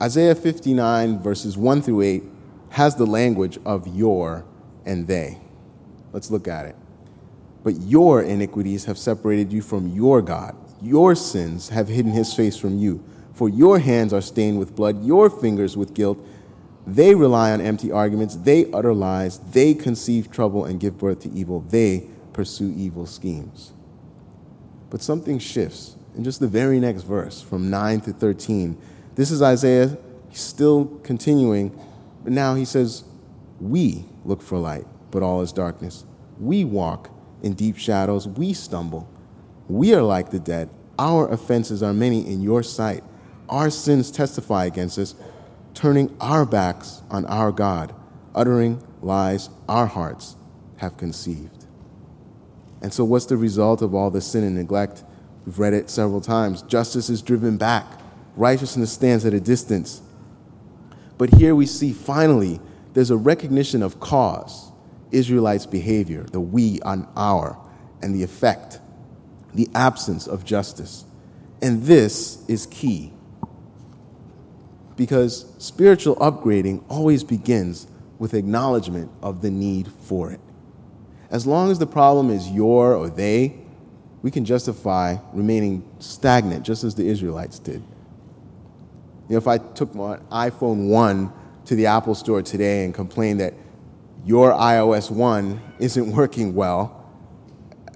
Isaiah 0.00 0.34
59, 0.34 1.20
verses 1.20 1.58
1 1.58 1.82
through 1.82 2.02
8, 2.02 2.22
has 2.70 2.96
the 2.96 3.06
language 3.06 3.58
of 3.66 3.86
your 3.86 4.46
and 4.86 5.06
they. 5.06 5.38
Let's 6.12 6.30
look 6.30 6.48
at 6.48 6.64
it. 6.64 6.76
But 7.62 7.74
your 7.80 8.22
iniquities 8.22 8.86
have 8.86 8.96
separated 8.96 9.52
you 9.52 9.60
from 9.60 9.88
your 9.88 10.22
God. 10.22 10.56
Your 10.80 11.14
sins 11.14 11.70
have 11.70 11.88
hidden 11.88 12.12
his 12.12 12.32
face 12.34 12.56
from 12.56 12.78
you. 12.78 13.02
For 13.32 13.48
your 13.48 13.78
hands 13.78 14.12
are 14.12 14.20
stained 14.20 14.58
with 14.58 14.74
blood, 14.74 15.04
your 15.04 15.30
fingers 15.30 15.76
with 15.76 15.94
guilt. 15.94 16.18
They 16.86 17.14
rely 17.14 17.52
on 17.52 17.60
empty 17.60 17.92
arguments. 17.92 18.36
They 18.36 18.70
utter 18.72 18.94
lies. 18.94 19.38
They 19.38 19.74
conceive 19.74 20.30
trouble 20.30 20.64
and 20.64 20.80
give 20.80 20.98
birth 20.98 21.20
to 21.20 21.32
evil. 21.32 21.60
They 21.60 22.08
pursue 22.32 22.72
evil 22.76 23.06
schemes. 23.06 23.72
But 24.90 25.02
something 25.02 25.38
shifts 25.38 25.96
in 26.16 26.24
just 26.24 26.40
the 26.40 26.48
very 26.48 26.80
next 26.80 27.02
verse, 27.02 27.42
from 27.42 27.70
9 27.70 28.00
to 28.02 28.12
13. 28.12 28.76
This 29.14 29.30
is 29.30 29.42
Isaiah 29.42 29.98
still 30.32 30.86
continuing, 31.02 31.78
but 32.24 32.32
now 32.32 32.54
he 32.54 32.64
says, 32.64 33.04
We 33.60 34.04
look 34.24 34.42
for 34.42 34.58
light, 34.58 34.86
but 35.10 35.22
all 35.22 35.42
is 35.42 35.52
darkness. 35.52 36.04
We 36.40 36.64
walk 36.64 37.10
in 37.42 37.54
deep 37.54 37.76
shadows. 37.76 38.26
We 38.26 38.52
stumble. 38.52 39.08
We 39.68 39.94
are 39.94 40.02
like 40.02 40.30
the 40.30 40.38
dead. 40.38 40.70
Our 40.98 41.28
offenses 41.28 41.82
are 41.82 41.92
many 41.92 42.26
in 42.26 42.40
your 42.40 42.62
sight. 42.62 43.04
Our 43.48 43.70
sins 43.70 44.10
testify 44.10 44.64
against 44.64 44.98
us, 44.98 45.14
turning 45.74 46.14
our 46.20 46.44
backs 46.44 47.02
on 47.10 47.24
our 47.26 47.52
God, 47.52 47.94
uttering 48.34 48.82
lies 49.00 49.48
our 49.68 49.86
hearts 49.86 50.36
have 50.78 50.96
conceived. 50.96 51.66
And 52.80 52.92
so, 52.92 53.04
what's 53.04 53.26
the 53.26 53.36
result 53.36 53.82
of 53.82 53.94
all 53.94 54.10
the 54.10 54.20
sin 54.20 54.44
and 54.44 54.56
neglect? 54.56 55.04
We've 55.44 55.58
read 55.58 55.74
it 55.74 55.90
several 55.90 56.20
times. 56.20 56.62
Justice 56.62 57.10
is 57.10 57.22
driven 57.22 57.56
back, 57.56 57.86
righteousness 58.36 58.92
stands 58.92 59.24
at 59.24 59.34
a 59.34 59.40
distance. 59.40 60.02
But 61.16 61.34
here 61.34 61.54
we 61.54 61.66
see 61.66 61.92
finally 61.92 62.60
there's 62.94 63.10
a 63.10 63.16
recognition 63.16 63.82
of 63.82 64.00
cause, 64.00 64.70
Israelites' 65.10 65.66
behavior, 65.66 66.22
the 66.24 66.40
we 66.40 66.80
on 66.82 67.08
our, 67.16 67.58
and 68.02 68.14
the 68.14 68.22
effect, 68.22 68.80
the 69.58 69.68
absence 69.74 70.28
of 70.28 70.44
justice. 70.44 71.04
And 71.60 71.82
this 71.82 72.44
is 72.46 72.64
key 72.66 73.12
because 74.94 75.52
spiritual 75.58 76.14
upgrading 76.16 76.84
always 76.88 77.24
begins 77.24 77.88
with 78.20 78.34
acknowledgement 78.34 79.10
of 79.20 79.42
the 79.42 79.50
need 79.50 79.88
for 80.02 80.30
it. 80.30 80.38
As 81.28 81.44
long 81.44 81.72
as 81.72 81.80
the 81.80 81.88
problem 81.88 82.30
is 82.30 82.48
your 82.48 82.94
or 82.94 83.10
they, 83.10 83.58
we 84.22 84.30
can 84.30 84.44
justify 84.44 85.16
remaining 85.32 85.82
stagnant, 85.98 86.64
just 86.64 86.84
as 86.84 86.94
the 86.94 87.08
Israelites 87.08 87.58
did. 87.58 87.82
You 89.28 89.34
know, 89.34 89.38
if 89.38 89.48
I 89.48 89.58
took 89.58 89.92
my 89.92 90.18
iPhone 90.30 90.88
1 90.88 91.32
to 91.64 91.74
the 91.74 91.86
Apple 91.86 92.14
store 92.14 92.42
today 92.42 92.84
and 92.84 92.94
complained 92.94 93.40
that 93.40 93.54
your 94.24 94.52
iOS 94.52 95.10
1 95.10 95.60
isn't 95.80 96.12
working 96.12 96.54
well, 96.54 96.97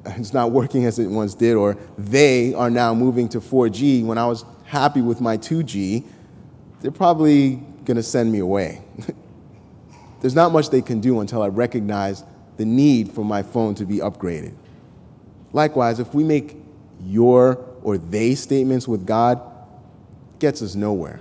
it's 0.06 0.32
not 0.32 0.50
working 0.50 0.84
as 0.84 0.98
it 0.98 1.06
once 1.06 1.34
did, 1.34 1.54
or 1.54 1.76
they 1.96 2.54
are 2.54 2.70
now 2.70 2.94
moving 2.94 3.28
to 3.30 3.40
4G 3.40 4.04
when 4.04 4.18
I 4.18 4.26
was 4.26 4.44
happy 4.64 5.00
with 5.00 5.20
my 5.20 5.36
2G, 5.36 6.04
they're 6.80 6.90
probably 6.90 7.56
going 7.84 7.96
to 7.96 8.02
send 8.02 8.32
me 8.32 8.40
away. 8.40 8.82
There's 10.20 10.34
not 10.34 10.52
much 10.52 10.70
they 10.70 10.82
can 10.82 11.00
do 11.00 11.20
until 11.20 11.42
I 11.42 11.48
recognize 11.48 12.24
the 12.56 12.64
need 12.64 13.12
for 13.12 13.24
my 13.24 13.42
phone 13.42 13.74
to 13.76 13.84
be 13.84 13.98
upgraded. 13.98 14.54
Likewise, 15.52 16.00
if 16.00 16.14
we 16.14 16.24
make 16.24 16.56
your 17.04 17.64
or 17.82 17.98
they 17.98 18.34
statements 18.34 18.86
with 18.86 19.06
God, 19.06 19.40
gets 20.38 20.62
us 20.62 20.74
nowhere. 20.74 21.20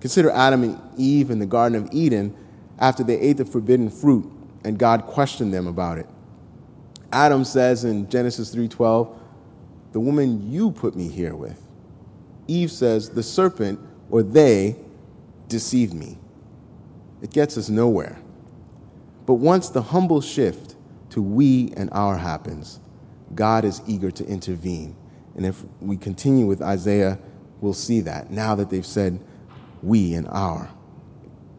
Consider 0.00 0.30
Adam 0.30 0.62
and 0.64 0.80
Eve 0.96 1.30
in 1.30 1.38
the 1.38 1.46
Garden 1.46 1.82
of 1.82 1.88
Eden 1.92 2.34
after 2.78 3.02
they 3.04 3.18
ate 3.18 3.36
the 3.36 3.44
forbidden 3.44 3.90
fruit 3.90 4.30
and 4.64 4.78
God 4.78 5.06
questioned 5.06 5.52
them 5.52 5.66
about 5.66 5.98
it. 5.98 6.06
Adam 7.12 7.44
says 7.44 7.84
in 7.84 8.08
Genesis 8.08 8.50
3:12, 8.50 9.08
"The 9.92 10.00
woman 10.00 10.50
you 10.50 10.70
put 10.70 10.96
me 10.96 11.08
here 11.08 11.36
with." 11.36 11.62
Eve 12.48 12.72
says, 12.72 13.10
"The 13.10 13.22
serpent 13.22 13.78
or 14.10 14.22
they 14.22 14.76
deceived 15.48 15.94
me." 15.94 16.18
It 17.20 17.30
gets 17.30 17.56
us 17.56 17.68
nowhere. 17.68 18.18
But 19.26 19.34
once 19.34 19.68
the 19.68 19.82
humble 19.82 20.20
shift 20.20 20.74
to 21.10 21.22
we 21.22 21.72
and 21.76 21.88
our 21.92 22.16
happens, 22.16 22.80
God 23.34 23.64
is 23.64 23.80
eager 23.86 24.10
to 24.10 24.26
intervene. 24.26 24.96
And 25.36 25.46
if 25.46 25.64
we 25.80 25.96
continue 25.96 26.46
with 26.46 26.60
Isaiah, 26.60 27.18
we'll 27.60 27.74
see 27.74 28.00
that 28.00 28.30
now 28.30 28.54
that 28.54 28.70
they've 28.70 28.84
said 28.84 29.20
we 29.82 30.14
and 30.14 30.26
our. 30.28 30.70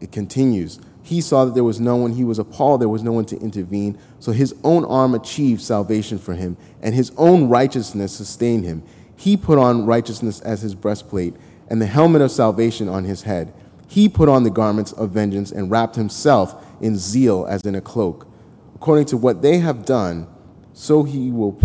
It 0.00 0.12
continues. 0.12 0.78
He 1.04 1.20
saw 1.20 1.44
that 1.44 1.52
there 1.52 1.62
was 1.62 1.80
no 1.80 1.96
one, 1.96 2.12
he 2.12 2.24
was 2.24 2.38
appalled 2.38 2.80
there 2.80 2.88
was 2.88 3.02
no 3.02 3.12
one 3.12 3.26
to 3.26 3.38
intervene. 3.38 3.98
So 4.20 4.32
his 4.32 4.54
own 4.64 4.86
arm 4.86 5.14
achieved 5.14 5.60
salvation 5.60 6.18
for 6.18 6.32
him, 6.32 6.56
and 6.80 6.94
his 6.94 7.12
own 7.18 7.50
righteousness 7.50 8.10
sustained 8.10 8.64
him. 8.64 8.82
He 9.14 9.36
put 9.36 9.58
on 9.58 9.84
righteousness 9.84 10.40
as 10.40 10.62
his 10.62 10.74
breastplate, 10.74 11.34
and 11.68 11.80
the 11.80 11.86
helmet 11.86 12.22
of 12.22 12.30
salvation 12.30 12.88
on 12.88 13.04
his 13.04 13.22
head. 13.22 13.52
He 13.86 14.08
put 14.08 14.30
on 14.30 14.44
the 14.44 14.50
garments 14.50 14.92
of 14.92 15.10
vengeance 15.10 15.52
and 15.52 15.70
wrapped 15.70 15.94
himself 15.94 16.64
in 16.80 16.96
zeal 16.96 17.46
as 17.50 17.60
in 17.62 17.74
a 17.74 17.82
cloak. 17.82 18.26
According 18.74 19.04
to 19.06 19.18
what 19.18 19.42
they 19.42 19.58
have 19.58 19.84
done, 19.84 20.26
so 20.72 21.02
he 21.02 21.30
will, 21.30 21.60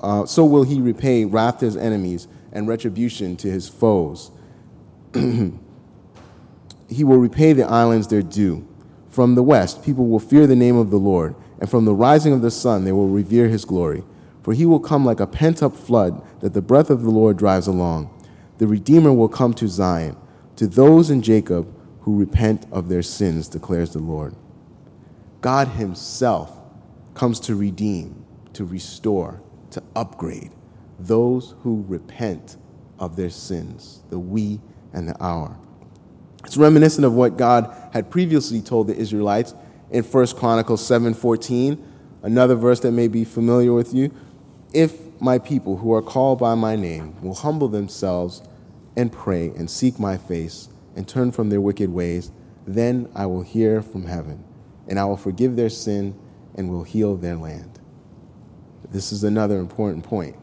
uh, 0.00 0.24
so 0.24 0.44
will 0.44 0.62
he 0.62 0.80
repay 0.80 1.24
wrath 1.24 1.58
to 1.58 1.64
his 1.64 1.76
enemies 1.76 2.28
and 2.52 2.68
retribution 2.68 3.36
to 3.38 3.50
his 3.50 3.68
foes. 3.68 4.30
he 5.14 5.52
will 7.02 7.18
repay 7.18 7.52
the 7.52 7.64
islands 7.64 8.06
their 8.06 8.22
due. 8.22 8.68
From 9.14 9.36
the 9.36 9.44
west, 9.44 9.84
people 9.84 10.08
will 10.08 10.18
fear 10.18 10.44
the 10.44 10.56
name 10.56 10.74
of 10.76 10.90
the 10.90 10.96
Lord, 10.96 11.36
and 11.60 11.70
from 11.70 11.84
the 11.84 11.94
rising 11.94 12.32
of 12.32 12.42
the 12.42 12.50
sun, 12.50 12.84
they 12.84 12.90
will 12.90 13.06
revere 13.06 13.46
his 13.46 13.64
glory. 13.64 14.02
For 14.42 14.52
he 14.52 14.66
will 14.66 14.80
come 14.80 15.04
like 15.04 15.20
a 15.20 15.26
pent 15.28 15.62
up 15.62 15.76
flood 15.76 16.20
that 16.40 16.52
the 16.52 16.60
breath 16.60 16.90
of 16.90 17.04
the 17.04 17.10
Lord 17.10 17.36
drives 17.36 17.68
along. 17.68 18.10
The 18.58 18.66
Redeemer 18.66 19.12
will 19.12 19.28
come 19.28 19.54
to 19.54 19.68
Zion, 19.68 20.16
to 20.56 20.66
those 20.66 21.10
in 21.10 21.22
Jacob 21.22 21.72
who 22.00 22.18
repent 22.18 22.66
of 22.72 22.88
their 22.88 23.04
sins, 23.04 23.46
declares 23.46 23.92
the 23.92 24.00
Lord. 24.00 24.34
God 25.42 25.68
himself 25.68 26.58
comes 27.14 27.38
to 27.40 27.54
redeem, 27.54 28.24
to 28.54 28.64
restore, 28.64 29.40
to 29.70 29.82
upgrade 29.94 30.50
those 30.98 31.54
who 31.60 31.84
repent 31.86 32.56
of 32.98 33.14
their 33.14 33.30
sins, 33.30 34.02
the 34.10 34.18
we 34.18 34.60
and 34.92 35.08
the 35.08 35.16
our. 35.20 35.56
It's 36.44 36.56
reminiscent 36.56 37.04
of 37.04 37.14
what 37.14 37.36
God 37.36 37.74
had 37.92 38.10
previously 38.10 38.60
told 38.60 38.86
the 38.86 38.96
Israelites 38.96 39.54
in 39.90 40.02
1 40.02 40.36
Chronicles 40.36 40.82
7:14, 40.86 41.78
another 42.22 42.54
verse 42.54 42.80
that 42.80 42.92
may 42.92 43.08
be 43.08 43.24
familiar 43.24 43.72
with 43.72 43.94
you. 43.94 44.10
If 44.72 44.98
my 45.20 45.38
people 45.38 45.78
who 45.78 45.92
are 45.94 46.02
called 46.02 46.38
by 46.38 46.54
my 46.54 46.76
name 46.76 47.14
will 47.22 47.34
humble 47.34 47.68
themselves 47.68 48.42
and 48.96 49.10
pray 49.10 49.52
and 49.56 49.70
seek 49.70 49.98
my 49.98 50.16
face 50.16 50.68
and 50.96 51.08
turn 51.08 51.32
from 51.32 51.48
their 51.48 51.60
wicked 51.60 51.92
ways, 51.92 52.30
then 52.66 53.08
I 53.14 53.26
will 53.26 53.42
hear 53.42 53.82
from 53.82 54.06
heaven, 54.06 54.44
and 54.86 54.98
I 54.98 55.04
will 55.04 55.16
forgive 55.16 55.56
their 55.56 55.70
sin 55.70 56.14
and 56.54 56.70
will 56.70 56.84
heal 56.84 57.16
their 57.16 57.36
land. 57.36 57.78
This 58.90 59.12
is 59.12 59.24
another 59.24 59.58
important 59.58 60.04
point. 60.04 60.36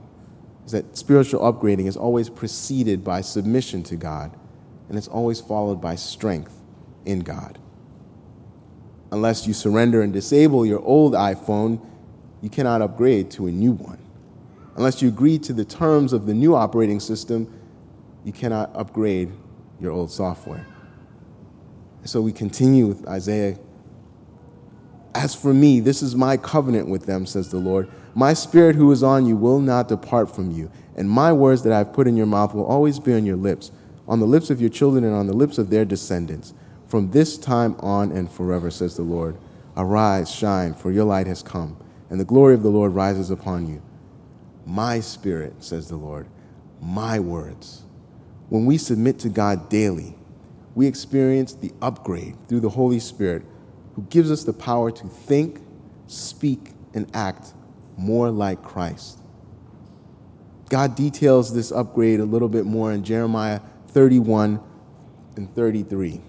Is 0.65 0.71
that 0.73 0.97
spiritual 0.97 1.41
upgrading 1.41 1.87
is 1.87 1.97
always 1.97 2.29
preceded 2.29 3.03
by 3.03 3.21
submission 3.21 3.83
to 3.83 3.95
God 3.95 4.31
and 4.91 4.97
it's 4.97 5.07
always 5.07 5.39
followed 5.39 5.79
by 5.79 5.95
strength 5.95 6.53
in 7.05 7.21
God. 7.21 7.57
Unless 9.09 9.47
you 9.47 9.53
surrender 9.53 10.01
and 10.01 10.11
disable 10.11 10.65
your 10.65 10.81
old 10.81 11.13
iPhone, 11.13 11.79
you 12.41 12.49
cannot 12.49 12.81
upgrade 12.81 13.31
to 13.31 13.47
a 13.47 13.51
new 13.51 13.71
one. 13.71 13.99
Unless 14.75 15.01
you 15.01 15.07
agree 15.07 15.39
to 15.39 15.53
the 15.53 15.63
terms 15.63 16.11
of 16.11 16.25
the 16.25 16.33
new 16.33 16.53
operating 16.55 16.99
system, 16.99 17.57
you 18.25 18.33
cannot 18.33 18.69
upgrade 18.75 19.31
your 19.79 19.93
old 19.93 20.11
software. 20.11 20.67
So 22.03 22.19
we 22.19 22.33
continue 22.33 22.85
with 22.85 23.07
Isaiah 23.07 23.57
As 25.15 25.33
for 25.33 25.53
me, 25.53 25.79
this 25.79 26.03
is 26.03 26.17
my 26.17 26.35
covenant 26.35 26.89
with 26.89 27.05
them, 27.05 27.25
says 27.25 27.49
the 27.49 27.59
Lord. 27.59 27.89
My 28.13 28.33
spirit 28.33 28.75
who 28.75 28.91
is 28.91 29.03
on 29.03 29.25
you 29.25 29.37
will 29.37 29.61
not 29.61 29.87
depart 29.87 30.35
from 30.35 30.51
you, 30.51 30.69
and 30.97 31.09
my 31.09 31.31
words 31.31 31.63
that 31.63 31.71
I 31.71 31.77
have 31.77 31.93
put 31.93 32.07
in 32.07 32.17
your 32.17 32.25
mouth 32.25 32.53
will 32.53 32.65
always 32.65 32.99
be 32.99 33.13
on 33.13 33.25
your 33.25 33.37
lips, 33.37 33.71
on 34.11 34.19
the 34.19 34.27
lips 34.27 34.49
of 34.49 34.59
your 34.59 34.69
children 34.69 35.05
and 35.05 35.15
on 35.15 35.25
the 35.25 35.33
lips 35.33 35.57
of 35.57 35.69
their 35.69 35.85
descendants, 35.85 36.53
from 36.85 37.11
this 37.11 37.37
time 37.37 37.77
on 37.79 38.11
and 38.11 38.29
forever, 38.29 38.69
says 38.69 38.97
the 38.97 39.03
Lord. 39.03 39.37
Arise, 39.77 40.29
shine, 40.29 40.73
for 40.73 40.91
your 40.91 41.05
light 41.05 41.27
has 41.27 41.41
come, 41.41 41.77
and 42.09 42.19
the 42.19 42.25
glory 42.25 42.53
of 42.53 42.61
the 42.61 42.69
Lord 42.69 42.93
rises 42.93 43.31
upon 43.31 43.69
you. 43.69 43.81
My 44.65 44.99
spirit, 44.99 45.63
says 45.63 45.87
the 45.87 45.95
Lord, 45.95 46.27
my 46.81 47.21
words. 47.21 47.83
When 48.49 48.65
we 48.65 48.77
submit 48.77 49.17
to 49.19 49.29
God 49.29 49.69
daily, 49.69 50.17
we 50.75 50.87
experience 50.87 51.53
the 51.53 51.71
upgrade 51.81 52.35
through 52.49 52.59
the 52.59 52.69
Holy 52.69 52.99
Spirit 52.99 53.43
who 53.95 54.01
gives 54.09 54.29
us 54.29 54.43
the 54.43 54.51
power 54.51 54.91
to 54.91 55.07
think, 55.07 55.61
speak, 56.07 56.71
and 56.93 57.09
act 57.15 57.53
more 57.95 58.29
like 58.29 58.61
Christ. 58.61 59.19
God 60.67 60.95
details 60.95 61.53
this 61.53 61.71
upgrade 61.71 62.19
a 62.19 62.25
little 62.25 62.49
bit 62.49 62.65
more 62.65 62.91
in 62.91 63.05
Jeremiah 63.05 63.61
31 63.93 64.61
and 65.35 65.53
33. 65.55 66.21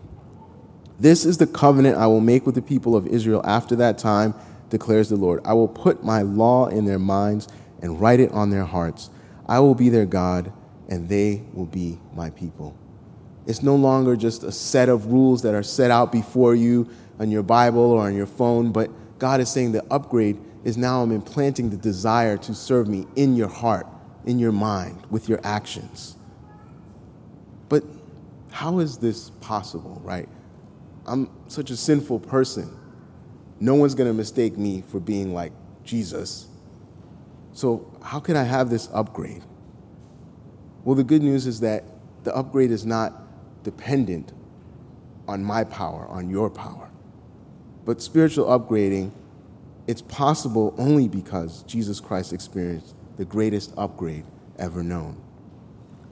This 0.99 1.25
is 1.25 1.39
the 1.39 1.47
covenant 1.47 1.97
I 1.97 2.07
will 2.07 2.21
make 2.21 2.47
with 2.47 2.55
the 2.55 2.63
people 2.63 2.95
of 2.95 3.07
Israel 3.07 3.43
after 3.45 3.75
that 3.77 3.99
time, 3.99 4.35
declares 4.71 5.09
the 5.09 5.17
Lord. 5.17 5.41
I 5.45 5.53
will 5.53 5.69
put 5.69 6.05
my 6.05 6.23
law 6.23 6.69
in 6.69 6.85
their 6.85 6.99
minds 6.99 7.49
and 7.81 8.01
write 8.01 8.21
it 8.21 8.31
on 8.33 8.51
their 8.51 8.65
hearts. 8.65 9.11
I 9.47 9.59
will 9.61 9.75
be 9.75 9.89
their 9.89 10.07
God, 10.07 10.53
and 10.89 11.09
they 11.09 11.43
will 11.53 11.67
be 11.67 11.99
my 12.15 12.31
people. 12.31 12.77
It's 13.47 13.63
no 13.63 13.75
longer 13.75 14.15
just 14.15 14.45
a 14.45 14.53
set 14.53 14.89
of 14.89 15.07
rules 15.07 15.43
that 15.43 15.55
are 15.55 15.65
set 15.65 15.91
out 15.91 16.13
before 16.13 16.55
you 16.55 16.89
on 17.19 17.31
your 17.31 17.43
Bible 17.43 17.83
or 17.83 18.03
on 18.03 18.15
your 18.15 18.27
phone, 18.27 18.73
but 18.73 18.91
God 19.19 19.41
is 19.41 19.51
saying 19.51 19.73
the 19.73 19.85
upgrade 19.93 20.39
is 20.65 20.77
now 20.77 21.03
I'm 21.03 21.11
implanting 21.11 21.71
the 21.71 21.77
desire 21.77 22.37
to 22.39 22.55
serve 22.55 22.89
me 22.89 23.07
in 23.17 23.35
your 23.35 23.49
heart, 23.49 23.87
in 24.25 24.39
your 24.39 24.53
mind, 24.53 25.03
with 25.11 25.29
your 25.29 25.41
actions. 25.43 26.17
How 28.53 28.79
is 28.79 28.99
this 28.99 29.31
possible, 29.41 30.01
right? 30.05 30.29
I'm 31.07 31.29
such 31.49 31.71
a 31.71 31.77
sinful 31.77 32.21
person. 32.21 32.79
No 33.59 33.75
one's 33.75 33.95
going 33.95 34.09
to 34.09 34.15
mistake 34.15 34.57
me 34.57 34.85
for 34.89 35.01
being 35.01 35.35
like 35.35 35.53
Jesus. 35.85 36.47
So, 37.55 37.91
how 38.03 38.21
can 38.21 38.37
I 38.37 38.45
have 38.45 38.71
this 38.71 38.89
upgrade? 38.93 39.43
Well, 40.85 40.95
the 40.95 41.05
good 41.05 41.23
news 41.23 41.47
is 41.47 41.61
that 41.61 41.85
the 42.25 42.35
upgrade 42.35 42.71
is 42.71 42.85
not 42.85 43.15
dependent 43.65 44.33
on 45.27 45.43
my 45.43 45.65
power, 45.65 46.07
on 46.09 46.29
your 46.29 46.51
power. 46.51 46.91
But 47.85 48.03
spiritual 48.03 48.47
upgrading, 48.47 49.13
it's 49.87 50.03
possible 50.03 50.75
only 50.79 51.09
because 51.09 51.63
Jesus 51.65 52.01
Christ 52.01 52.33
experienced 52.33 52.95
the 53.17 53.25
greatest 53.25 53.73
upgrade 53.77 54.25
ever 54.59 54.83
known. 54.83 55.21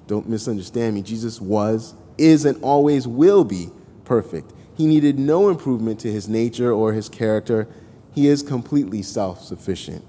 Don't 0.07 0.29
misunderstand 0.29 0.95
me. 0.95 1.03
Jesus 1.03 1.41
was, 1.41 1.95
is, 2.21 2.45
and 2.45 2.63
always 2.63 3.09
will 3.09 3.45
be 3.45 3.71
perfect. 4.05 4.53
He 4.77 4.87
needed 4.87 5.19
no 5.19 5.49
improvement 5.49 6.01
to 6.01 6.13
his 6.13 6.29
nature 6.29 6.73
or 6.73 6.93
his 6.93 7.09
character. 7.09 7.69
He 8.13 8.29
is 8.29 8.43
completely 8.43 9.03
self 9.03 9.43
sufficient. 9.43 10.05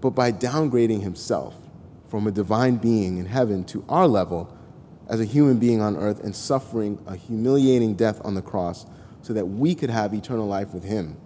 But 0.00 0.10
by 0.10 0.32
downgrading 0.32 1.02
himself 1.02 1.56
from 2.08 2.26
a 2.26 2.30
divine 2.30 2.76
being 2.76 3.18
in 3.18 3.26
heaven 3.26 3.64
to 3.64 3.84
our 3.88 4.06
level 4.06 4.54
as 5.08 5.20
a 5.20 5.24
human 5.24 5.58
being 5.58 5.80
on 5.80 5.96
earth 5.96 6.22
and 6.22 6.34
suffering 6.34 7.02
a 7.06 7.16
humiliating 7.16 7.94
death 7.94 8.20
on 8.24 8.34
the 8.34 8.42
cross, 8.42 8.86
so 9.22 9.32
that 9.32 9.46
we 9.46 9.74
could 9.74 9.90
have 9.90 10.14
eternal 10.14 10.46
life 10.46 10.72
with 10.72 10.84
him. 10.84 11.16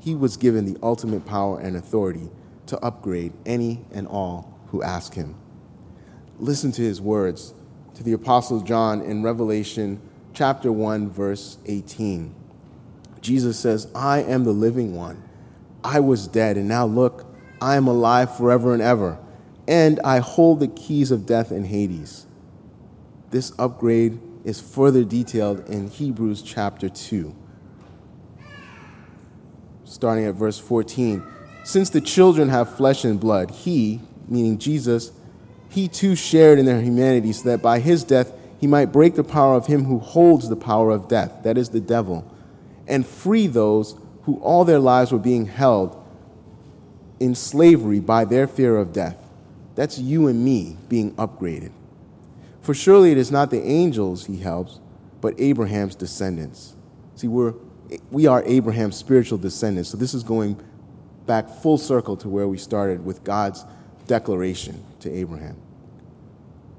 He 0.00 0.14
was 0.14 0.36
given 0.36 0.64
the 0.64 0.78
ultimate 0.82 1.26
power 1.26 1.58
and 1.58 1.76
authority 1.76 2.30
to 2.66 2.78
upgrade 2.78 3.32
any 3.44 3.84
and 3.92 4.06
all 4.06 4.58
who 4.68 4.82
ask 4.82 5.14
him. 5.14 5.34
Listen 6.38 6.72
to 6.72 6.82
his 6.82 7.00
words 7.00 7.54
to 7.98 8.04
the 8.04 8.12
Apostle 8.12 8.60
John 8.60 9.02
in 9.02 9.24
Revelation 9.24 10.00
chapter 10.32 10.70
1, 10.70 11.10
verse 11.10 11.58
18. 11.66 12.32
Jesus 13.20 13.58
says, 13.58 13.88
I 13.92 14.22
am 14.22 14.44
the 14.44 14.52
living 14.52 14.94
one. 14.94 15.20
I 15.82 15.98
was 15.98 16.28
dead, 16.28 16.56
and 16.56 16.68
now 16.68 16.86
look, 16.86 17.26
I 17.60 17.74
am 17.74 17.88
alive 17.88 18.36
forever 18.36 18.72
and 18.72 18.80
ever, 18.80 19.18
and 19.66 19.98
I 20.04 20.20
hold 20.20 20.60
the 20.60 20.68
keys 20.68 21.10
of 21.10 21.26
death 21.26 21.50
and 21.50 21.66
Hades. 21.66 22.26
This 23.32 23.50
upgrade 23.58 24.20
is 24.44 24.60
further 24.60 25.02
detailed 25.02 25.68
in 25.68 25.88
Hebrews 25.88 26.42
chapter 26.42 26.88
2. 26.88 27.34
Starting 29.82 30.24
at 30.24 30.36
verse 30.36 30.60
14. 30.60 31.20
Since 31.64 31.90
the 31.90 32.00
children 32.00 32.48
have 32.48 32.76
flesh 32.76 33.04
and 33.04 33.18
blood, 33.18 33.50
he, 33.50 34.02
meaning 34.28 34.58
Jesus, 34.58 35.10
he 35.68 35.88
too 35.88 36.16
shared 36.16 36.58
in 36.58 36.66
their 36.66 36.80
humanity, 36.80 37.32
so 37.32 37.48
that 37.48 37.62
by 37.62 37.80
his 37.80 38.04
death 38.04 38.32
he 38.58 38.66
might 38.66 38.86
break 38.92 39.14
the 39.14 39.24
power 39.24 39.54
of 39.54 39.66
him 39.66 39.84
who 39.84 39.98
holds 39.98 40.48
the 40.48 40.56
power 40.56 40.90
of 40.90 41.08
death, 41.08 41.42
that 41.44 41.58
is 41.58 41.70
the 41.70 41.80
devil, 41.80 42.24
and 42.86 43.06
free 43.06 43.46
those 43.46 43.96
who 44.22 44.38
all 44.40 44.64
their 44.64 44.78
lives 44.78 45.12
were 45.12 45.18
being 45.18 45.46
held 45.46 46.04
in 47.20 47.34
slavery 47.34 48.00
by 48.00 48.24
their 48.24 48.46
fear 48.46 48.76
of 48.76 48.92
death. 48.92 49.16
That's 49.74 49.98
you 49.98 50.26
and 50.26 50.44
me 50.44 50.76
being 50.88 51.14
upgraded. 51.14 51.70
For 52.60 52.74
surely 52.74 53.12
it 53.12 53.18
is 53.18 53.30
not 53.30 53.50
the 53.50 53.62
angels 53.62 54.26
he 54.26 54.38
helps, 54.38 54.80
but 55.20 55.34
Abraham's 55.38 55.94
descendants. 55.94 56.74
See, 57.14 57.28
we're, 57.28 57.54
we 58.10 58.26
are 58.26 58.42
Abraham's 58.44 58.96
spiritual 58.96 59.38
descendants. 59.38 59.88
So 59.90 59.96
this 59.96 60.14
is 60.14 60.22
going 60.22 60.60
back 61.26 61.48
full 61.48 61.78
circle 61.78 62.16
to 62.18 62.28
where 62.28 62.48
we 62.48 62.58
started 62.58 63.04
with 63.04 63.24
God's 63.24 63.64
declaration 64.08 64.84
to 65.00 65.10
Abraham. 65.12 65.56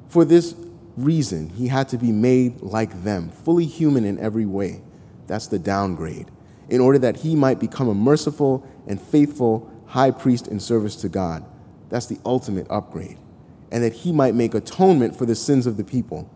For 0.10 0.26
this 0.26 0.54
reason, 0.98 1.50
he 1.52 1.70
had 1.70 1.88
to 1.90 1.98
be 1.98 2.12
made 2.12 2.60
like 2.62 3.04
them, 3.04 3.30
fully 3.30 3.66
human 3.66 4.04
in 4.04 4.20
every 4.20 4.46
way. 4.46 4.82
That's 5.28 5.48
the 5.48 5.60
downgrade, 5.60 6.30
in 6.68 6.82
order 6.82 7.00
that 7.00 7.18
he 7.18 7.38
might 7.38 7.60
become 7.60 7.88
a 7.88 7.94
merciful 7.94 8.68
and 8.86 9.02
faithful 9.02 9.72
high 9.86 10.12
priest 10.12 10.48
in 10.50 10.60
service 10.60 10.98
to 10.98 11.08
God. 11.08 11.46
That's 11.88 12.08
the 12.08 12.20
ultimate 12.26 12.68
upgrade 12.70 13.18
and 13.72 13.84
that 13.84 13.94
he 13.94 14.12
might 14.12 14.36
make 14.36 14.54
atonement 14.54 15.16
for 15.16 15.26
the 15.26 15.36
sins 15.36 15.68
of 15.68 15.78
the 15.78 15.84
people. 15.84 16.30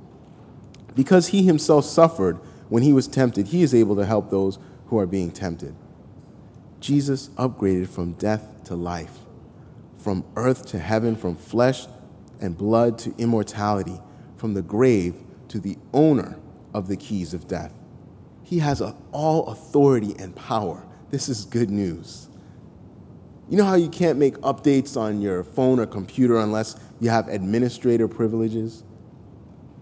Because 0.96 1.28
he 1.28 1.44
himself 1.44 1.86
suffered 1.86 2.38
when 2.70 2.84
he 2.84 2.94
was 2.94 3.08
tempted, 3.08 3.48
he 3.48 3.64
is 3.64 3.74
able 3.74 3.96
to 3.96 4.06
help 4.06 4.30
those 4.30 4.60
who 4.88 5.00
are 5.00 5.08
being 5.08 5.32
tempted. 5.32 5.76
Jesus 6.80 7.30
upgraded 7.30 7.88
from 7.88 8.14
death 8.14 8.48
to 8.66 8.76
life, 8.76 9.20
from 10.04 10.26
earth 10.36 10.66
to 10.68 10.80
heaven, 10.80 11.16
from 11.16 11.36
flesh 11.36 11.88
and 12.42 12.58
blood 12.58 13.00
to 13.00 13.16
immortality, 13.18 14.00
from 14.36 14.54
the 14.54 14.62
grave 14.62 15.16
to 15.48 15.60
the 15.60 15.78
owner 15.94 16.38
of 16.74 16.88
the 16.88 16.98
keys 16.98 17.34
of 17.34 17.48
death. 17.48 17.74
He 18.44 18.60
has 18.60 18.82
all 19.14 19.48
authority 19.48 20.14
and 20.20 20.36
power. 20.36 20.86
This 21.10 21.30
is 21.30 21.46
good 21.46 21.70
news. 21.70 22.28
You 23.50 23.58
know 23.58 23.64
how 23.64 23.76
you 23.76 23.90
can't 23.90 24.20
make 24.20 24.36
updates 24.40 24.98
on 24.98 25.22
your 25.22 25.44
phone 25.44 25.80
or 25.80 25.86
computer 25.86 26.38
unless 26.38 26.76
you 27.00 27.10
have 27.10 27.30
administrator 27.30 28.08
privileges? 28.08 28.84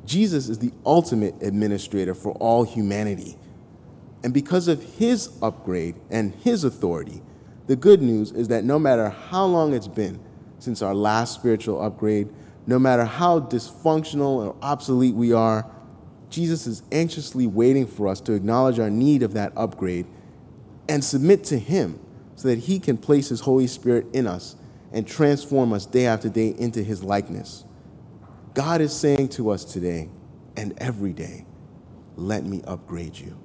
Jesus 0.05 0.49
is 0.49 0.59
the 0.59 0.71
ultimate 0.85 1.35
administrator 1.41 2.13
for 2.13 2.33
all 2.33 2.63
humanity. 2.63 3.37
And 4.23 4.33
because 4.33 4.67
of 4.67 4.83
his 4.97 5.29
upgrade 5.41 5.95
and 6.09 6.35
his 6.35 6.63
authority, 6.63 7.21
the 7.67 7.75
good 7.75 8.01
news 8.01 8.31
is 8.31 8.47
that 8.49 8.63
no 8.63 8.79
matter 8.79 9.09
how 9.09 9.45
long 9.45 9.73
it's 9.73 9.87
been 9.87 10.19
since 10.59 10.81
our 10.81 10.93
last 10.93 11.33
spiritual 11.33 11.81
upgrade, 11.81 12.29
no 12.67 12.77
matter 12.77 13.05
how 13.05 13.39
dysfunctional 13.39 14.45
or 14.45 14.55
obsolete 14.61 15.15
we 15.15 15.33
are, 15.33 15.69
Jesus 16.29 16.67
is 16.67 16.83
anxiously 16.91 17.47
waiting 17.47 17.87
for 17.87 18.07
us 18.07 18.21
to 18.21 18.33
acknowledge 18.33 18.79
our 18.79 18.89
need 18.89 19.23
of 19.23 19.33
that 19.33 19.53
upgrade 19.55 20.05
and 20.87 21.03
submit 21.03 21.43
to 21.45 21.59
him 21.59 21.99
so 22.35 22.47
that 22.47 22.59
he 22.59 22.79
can 22.79 22.97
place 22.97 23.29
his 23.29 23.41
Holy 23.41 23.67
Spirit 23.67 24.07
in 24.13 24.27
us 24.27 24.55
and 24.91 25.07
transform 25.07 25.73
us 25.73 25.85
day 25.85 26.05
after 26.05 26.29
day 26.29 26.55
into 26.57 26.83
his 26.83 27.03
likeness. 27.03 27.65
God 28.53 28.81
is 28.81 28.93
saying 28.95 29.29
to 29.29 29.49
us 29.49 29.63
today 29.63 30.09
and 30.57 30.73
every 30.77 31.13
day, 31.13 31.45
let 32.15 32.45
me 32.45 32.61
upgrade 32.65 33.17
you. 33.17 33.37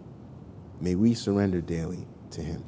May 0.80 0.94
we 0.94 1.14
surrender 1.14 1.60
daily 1.60 2.06
to 2.32 2.40
him. 2.40 2.64